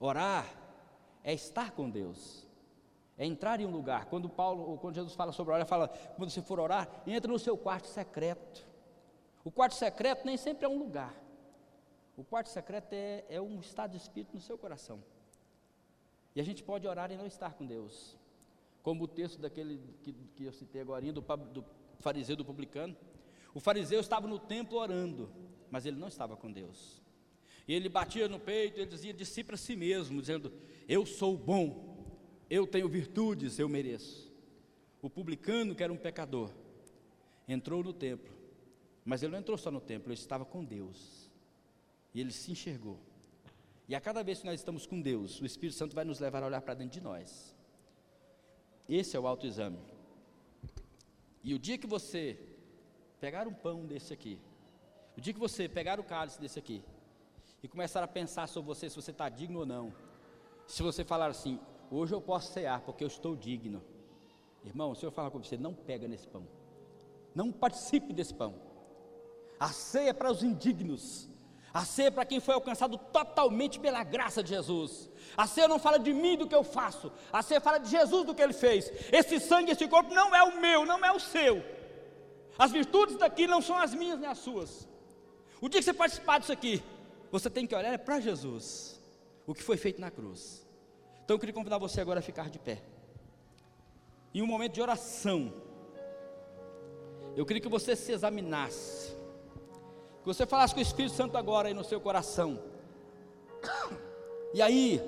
Orar 0.00 0.50
é 1.22 1.34
estar 1.34 1.72
com 1.72 1.88
Deus, 1.88 2.48
é 3.18 3.26
entrar 3.26 3.60
em 3.60 3.66
um 3.66 3.70
lugar. 3.70 4.06
Quando 4.06 4.30
Paulo, 4.30 4.62
ou 4.62 4.78
quando 4.78 4.94
Jesus 4.94 5.14
fala 5.14 5.30
sobre 5.30 5.52
orar, 5.52 5.66
fala: 5.66 5.88
quando 6.16 6.30
você 6.30 6.40
for 6.40 6.58
orar, 6.58 6.88
entra 7.06 7.30
no 7.30 7.38
seu 7.38 7.56
quarto 7.56 7.86
secreto. 7.86 8.66
O 9.44 9.50
quarto 9.50 9.74
secreto 9.74 10.24
nem 10.24 10.38
sempre 10.38 10.64
é 10.64 10.68
um 10.68 10.78
lugar. 10.78 11.14
O 12.16 12.24
quarto 12.24 12.48
secreto 12.48 12.94
é, 12.94 13.24
é 13.28 13.40
um 13.40 13.60
estado 13.60 13.90
de 13.90 13.98
espírito 13.98 14.34
no 14.34 14.40
seu 14.40 14.56
coração. 14.56 15.02
E 16.34 16.40
a 16.40 16.44
gente 16.44 16.62
pode 16.62 16.86
orar 16.86 17.10
e 17.10 17.16
não 17.16 17.26
estar 17.26 17.54
com 17.54 17.66
Deus. 17.66 18.16
Como 18.82 19.04
o 19.04 19.08
texto 19.08 19.38
daquele 19.38 19.80
que, 20.02 20.12
que 20.34 20.44
eu 20.44 20.52
citei 20.52 20.80
agora, 20.80 21.04
do, 21.12 21.20
do 21.20 21.64
fariseu 21.98 22.36
do 22.36 22.44
publicano. 22.44 22.96
O 23.54 23.60
fariseu 23.60 24.00
estava 24.00 24.26
no 24.26 24.38
templo 24.38 24.78
orando, 24.78 25.30
mas 25.70 25.86
ele 25.86 25.96
não 25.96 26.08
estava 26.08 26.36
com 26.36 26.50
Deus. 26.50 27.00
E 27.66 27.74
ele 27.74 27.88
batia 27.88 28.28
no 28.28 28.40
peito, 28.40 28.80
ele 28.80 28.90
dizia 28.90 29.12
de 29.12 29.24
si 29.24 29.44
para 29.44 29.56
si 29.56 29.76
mesmo, 29.76 30.20
dizendo: 30.20 30.52
Eu 30.88 31.06
sou 31.06 31.36
bom, 31.36 32.16
eu 32.50 32.66
tenho 32.66 32.88
virtudes, 32.88 33.58
eu 33.58 33.68
mereço. 33.68 34.32
O 35.00 35.08
publicano, 35.08 35.74
que 35.74 35.82
era 35.82 35.92
um 35.92 35.96
pecador, 35.96 36.50
entrou 37.48 37.82
no 37.82 37.92
templo, 37.92 38.32
mas 39.04 39.22
ele 39.22 39.32
não 39.32 39.38
entrou 39.38 39.56
só 39.58 39.70
no 39.70 39.80
templo, 39.80 40.08
ele 40.08 40.18
estava 40.18 40.44
com 40.44 40.64
Deus. 40.64 41.30
E 42.14 42.20
ele 42.20 42.32
se 42.32 42.50
enxergou. 42.52 42.98
E 43.92 43.94
a 43.94 44.00
cada 44.00 44.22
vez 44.24 44.40
que 44.40 44.46
nós 44.46 44.58
estamos 44.58 44.86
com 44.86 45.02
Deus, 45.02 45.38
o 45.38 45.44
Espírito 45.44 45.76
Santo 45.76 45.94
vai 45.94 46.02
nos 46.02 46.18
levar 46.18 46.42
a 46.42 46.46
olhar 46.46 46.62
para 46.62 46.72
dentro 46.72 46.94
de 46.94 47.00
nós. 47.02 47.54
Esse 48.88 49.18
é 49.18 49.20
o 49.20 49.26
autoexame. 49.26 49.78
E 51.44 51.52
o 51.52 51.58
dia 51.58 51.76
que 51.76 51.86
você 51.86 52.38
pegar 53.20 53.46
um 53.46 53.52
pão 53.52 53.84
desse 53.84 54.10
aqui, 54.10 54.38
o 55.14 55.20
dia 55.20 55.34
que 55.34 55.38
você 55.38 55.68
pegar 55.68 56.00
o 56.00 56.04
cálice 56.04 56.40
desse 56.40 56.58
aqui, 56.58 56.82
e 57.62 57.68
começar 57.68 58.02
a 58.02 58.08
pensar 58.08 58.46
sobre 58.46 58.68
você, 58.68 58.88
se 58.88 58.96
você 58.96 59.10
está 59.10 59.28
digno 59.28 59.58
ou 59.58 59.66
não, 59.66 59.92
se 60.66 60.82
você 60.82 61.04
falar 61.04 61.26
assim, 61.26 61.60
hoje 61.90 62.14
eu 62.14 62.20
posso 62.22 62.50
cear 62.50 62.80
porque 62.80 63.04
eu 63.04 63.08
estou 63.08 63.36
digno, 63.36 63.82
irmão, 64.64 64.92
o 64.92 64.96
Senhor 64.96 65.12
fala 65.12 65.30
com 65.30 65.38
você, 65.38 65.58
não 65.58 65.74
pega 65.74 66.08
nesse 66.08 66.26
pão, 66.26 66.48
não 67.34 67.52
participe 67.52 68.14
desse 68.14 68.32
pão. 68.32 68.54
A 69.60 69.68
ceia 69.68 70.08
é 70.08 70.12
para 70.14 70.32
os 70.32 70.42
indignos, 70.42 71.28
a 71.74 71.84
é 72.02 72.10
para 72.10 72.26
quem 72.26 72.38
foi 72.38 72.54
alcançado 72.54 72.98
totalmente 72.98 73.80
pela 73.80 74.04
graça 74.04 74.42
de 74.42 74.50
Jesus. 74.50 75.08
A 75.34 75.46
ceia 75.46 75.66
não 75.66 75.78
fala 75.78 75.98
de 75.98 76.12
mim 76.12 76.36
do 76.36 76.46
que 76.46 76.54
eu 76.54 76.62
faço, 76.62 77.10
a 77.32 77.42
ceia 77.42 77.60
fala 77.60 77.78
de 77.78 77.90
Jesus 77.90 78.26
do 78.26 78.34
que 78.34 78.42
ele 78.42 78.52
fez. 78.52 78.92
Esse 79.10 79.40
sangue, 79.40 79.72
esse 79.72 79.88
corpo 79.88 80.12
não 80.12 80.34
é 80.34 80.42
o 80.42 80.60
meu, 80.60 80.84
não 80.84 81.02
é 81.02 81.10
o 81.10 81.18
seu. 81.18 81.64
As 82.58 82.70
virtudes 82.70 83.16
daqui 83.16 83.46
não 83.46 83.62
são 83.62 83.78
as 83.78 83.94
minhas 83.94 84.20
nem 84.20 84.28
as 84.28 84.38
suas. 84.38 84.86
O 85.62 85.68
dia 85.68 85.80
que 85.80 85.84
você 85.84 85.94
participar 85.94 86.40
disso 86.40 86.52
aqui, 86.52 86.82
você 87.30 87.48
tem 87.48 87.66
que 87.66 87.74
olhar 87.74 87.98
para 88.00 88.20
Jesus, 88.20 89.00
o 89.46 89.54
que 89.54 89.62
foi 89.62 89.78
feito 89.78 90.00
na 90.00 90.10
cruz. 90.10 90.66
Então 91.24 91.36
eu 91.36 91.40
queria 91.40 91.54
convidar 91.54 91.78
você 91.78 92.00
agora 92.02 92.20
a 92.20 92.22
ficar 92.22 92.50
de 92.50 92.58
pé. 92.58 92.82
Em 94.34 94.42
um 94.42 94.46
momento 94.46 94.74
de 94.74 94.82
oração, 94.82 95.52
eu 97.34 97.46
queria 97.46 97.62
que 97.62 97.68
você 97.68 97.96
se 97.96 98.12
examinasse. 98.12 99.21
Que 100.22 100.26
você 100.26 100.46
falasse 100.46 100.72
com 100.72 100.78
o 100.78 100.82
Espírito 100.82 101.14
Santo 101.14 101.36
agora 101.36 101.66
aí 101.66 101.74
no 101.74 101.82
seu 101.82 102.00
coração. 102.00 102.58
E 104.54 104.62
aí, 104.62 105.02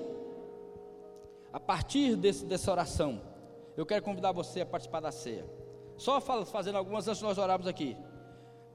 a 1.53 1.59
partir 1.59 2.17
desse, 2.17 2.45
dessa 2.45 2.69
oração, 2.69 3.21
eu 3.77 3.85
quero 3.85 4.03
convidar 4.03 4.33
você 4.33 4.61
a 4.61 4.65
participar 4.65 4.99
da 4.99 5.11
ceia. 5.11 5.45
Só 5.97 6.19
fazendo 6.19 6.77
algumas 6.77 7.07
antes 7.07 7.19
de 7.19 7.23
nós 7.23 7.37
orarmos 7.37 7.65
aqui. 7.65 7.95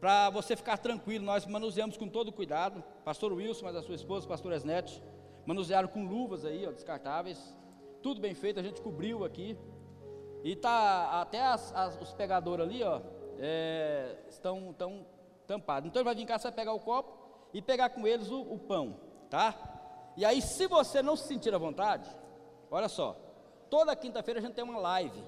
Para 0.00 0.30
você 0.30 0.56
ficar 0.56 0.78
tranquilo, 0.78 1.26
nós 1.26 1.44
manuseamos 1.44 1.98
com 1.98 2.08
todo 2.08 2.32
cuidado. 2.32 2.82
Pastor 3.04 3.34
Wilson, 3.34 3.66
mas 3.66 3.76
a 3.76 3.82
sua 3.82 3.94
esposa, 3.94 4.26
pastor 4.26 4.52
Esnete, 4.54 5.02
manusearam 5.44 5.88
com 5.88 6.06
luvas 6.06 6.46
aí, 6.46 6.66
ó, 6.66 6.72
descartáveis. 6.72 7.54
Tudo 8.02 8.18
bem 8.18 8.32
feito, 8.32 8.58
a 8.58 8.62
gente 8.62 8.80
cobriu 8.80 9.24
aqui. 9.26 9.58
E 10.42 10.56
tá 10.56 11.20
até 11.20 11.42
as, 11.42 11.70
as, 11.74 12.00
os 12.00 12.14
pegadores 12.14 12.64
ali, 12.64 12.82
ó, 12.82 13.02
é, 13.38 14.16
estão, 14.26 14.70
estão 14.70 15.04
tampado. 15.50 15.88
Então 15.88 16.00
ele 16.00 16.04
vai 16.04 16.14
vir 16.14 16.26
cá, 16.26 16.38
você 16.38 16.44
vai 16.44 16.52
pegar 16.52 16.72
o 16.72 16.78
copo 16.78 17.12
e 17.52 17.60
pegar 17.60 17.90
com 17.90 18.06
eles 18.06 18.30
o, 18.30 18.40
o 18.40 18.56
pão, 18.56 18.96
tá? 19.28 19.52
E 20.16 20.24
aí, 20.24 20.40
se 20.40 20.68
você 20.68 21.02
não 21.02 21.16
se 21.16 21.26
sentir 21.26 21.52
à 21.52 21.58
vontade, 21.58 22.08
olha 22.70 22.88
só, 22.88 23.16
toda 23.68 23.96
quinta-feira 23.96 24.38
a 24.38 24.42
gente 24.42 24.54
tem 24.54 24.62
uma 24.62 24.78
live 24.78 25.20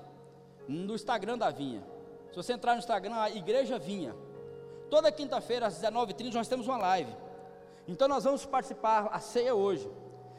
no 0.68 0.94
Instagram 0.94 1.36
da 1.36 1.50
Vinha. 1.50 1.82
Se 2.30 2.36
você 2.36 2.52
entrar 2.52 2.74
no 2.74 2.78
Instagram, 2.78 3.16
a 3.16 3.30
Igreja 3.30 3.78
Vinha. 3.80 4.14
Toda 4.88 5.10
quinta-feira 5.10 5.66
às 5.66 5.80
19h30 5.80 6.34
nós 6.34 6.48
temos 6.48 6.68
uma 6.68 6.78
live. 6.78 7.12
Então 7.88 8.06
nós 8.06 8.22
vamos 8.22 8.46
participar 8.46 9.08
a 9.10 9.18
ceia 9.18 9.54
hoje. 9.54 9.90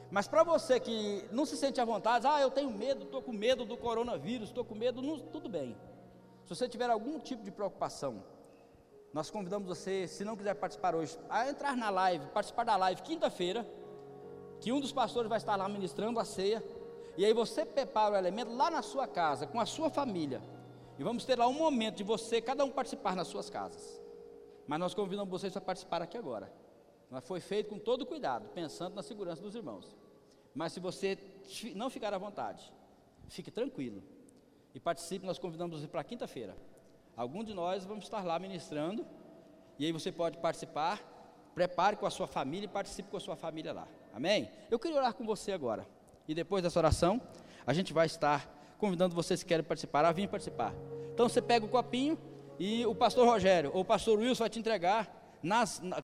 Mas 0.09 0.27
para 0.27 0.43
você 0.43 0.79
que 0.79 1.25
não 1.31 1.45
se 1.45 1.57
sente 1.57 1.81
à 1.81 1.85
vontade, 1.85 2.25
ah, 2.25 2.39
eu 2.39 2.51
tenho 2.51 2.71
medo, 2.71 3.03
estou 3.03 3.21
com 3.21 3.33
medo 3.33 3.65
do 3.65 3.75
coronavírus, 3.75 4.49
estou 4.49 4.63
com 4.63 4.75
medo, 4.75 5.01
não, 5.01 5.19
tudo 5.19 5.49
bem. 5.49 5.75
Se 6.45 6.55
você 6.55 6.69
tiver 6.69 6.89
algum 6.89 7.19
tipo 7.19 7.43
de 7.43 7.51
preocupação, 7.51 8.23
nós 9.13 9.29
convidamos 9.29 9.67
você, 9.67 10.07
se 10.07 10.25
não 10.25 10.35
quiser 10.35 10.55
participar 10.55 10.95
hoje, 10.95 11.17
a 11.29 11.47
entrar 11.47 11.77
na 11.77 11.91
live, 11.91 12.25
participar 12.27 12.63
da 12.63 12.75
live 12.75 13.01
quinta-feira, 13.03 13.65
que 14.59 14.71
um 14.71 14.79
dos 14.79 14.91
pastores 14.91 15.29
vai 15.29 15.37
estar 15.37 15.55
lá 15.55 15.69
ministrando 15.69 16.19
a 16.19 16.25
ceia, 16.25 16.63
e 17.15 17.23
aí 17.23 17.31
você 17.31 17.63
prepara 17.63 18.15
o 18.15 18.17
elemento 18.17 18.51
lá 18.55 18.71
na 18.71 18.81
sua 18.81 19.05
casa, 19.05 19.45
com 19.45 19.59
a 19.59 19.67
sua 19.67 19.89
família, 19.89 20.41
e 20.97 21.03
vamos 21.03 21.25
ter 21.25 21.37
lá 21.37 21.47
um 21.47 21.53
momento 21.53 21.97
de 21.97 22.03
você, 22.03 22.41
cada 22.41 22.65
um 22.65 22.71
participar 22.71 23.15
nas 23.15 23.27
suas 23.27 23.51
casas. 23.51 24.01
Mas 24.65 24.79
nós 24.79 24.93
convidamos 24.93 25.29
vocês 25.29 25.53
para 25.53 25.61
participar 25.61 26.01
aqui 26.01 26.17
agora. 26.17 26.51
Mas 27.09 27.27
foi 27.27 27.39
feito 27.39 27.69
com 27.69 27.77
todo 27.77 28.05
cuidado, 28.05 28.49
pensando 28.49 28.95
na 28.95 29.03
segurança 29.03 29.41
dos 29.41 29.53
irmãos. 29.53 29.95
Mas 30.55 30.71
se 30.73 30.79
você 30.79 31.17
não 31.75 31.89
ficar 31.89 32.13
à 32.13 32.17
vontade, 32.17 32.71
fique 33.27 33.51
tranquilo 33.51 34.01
e 34.73 34.79
participe. 34.79 35.25
Nós 35.25 35.37
convidamos 35.37 35.79
você 35.79 35.87
para 35.87 36.03
quinta-feira. 36.03 36.55
Algum 37.15 37.43
de 37.43 37.53
nós 37.53 37.85
vamos 37.85 38.05
estar 38.05 38.23
lá 38.25 38.39
ministrando 38.39 39.05
e 39.77 39.85
aí 39.85 39.91
você 39.91 40.11
pode 40.11 40.37
participar. 40.39 40.99
Prepare 41.53 41.95
com 41.95 42.07
a 42.07 42.09
sua 42.09 42.25
família 42.25 42.65
e 42.65 42.67
participe 42.67 43.09
com 43.09 43.17
a 43.17 43.19
sua 43.19 43.35
família 43.35 43.71
lá. 43.71 43.87
Amém? 44.11 44.49
Eu 44.71 44.79
queria 44.79 44.97
orar 44.97 45.13
com 45.13 45.23
você 45.23 45.51
agora. 45.51 45.87
E 46.27 46.33
depois 46.33 46.63
dessa 46.63 46.79
oração, 46.79 47.21
a 47.67 47.73
gente 47.73 47.93
vai 47.93 48.07
estar 48.07 48.49
convidando 48.79 49.13
vocês 49.13 49.43
que 49.43 49.49
querem 49.49 49.63
participar 49.63 50.05
a 50.05 50.11
vir 50.11 50.27
participar. 50.27 50.73
Então 51.13 51.29
você 51.29 51.41
pega 51.41 51.63
o 51.63 51.69
copinho 51.69 52.17
e 52.59 52.85
o 52.87 52.95
pastor 52.95 53.27
Rogério 53.27 53.69
ou 53.73 53.81
o 53.81 53.85
pastor 53.85 54.17
Wilson 54.17 54.43
vai 54.43 54.49
te 54.49 54.57
entregar 54.57 55.37
nas, 55.43 55.79
na, 55.81 56.01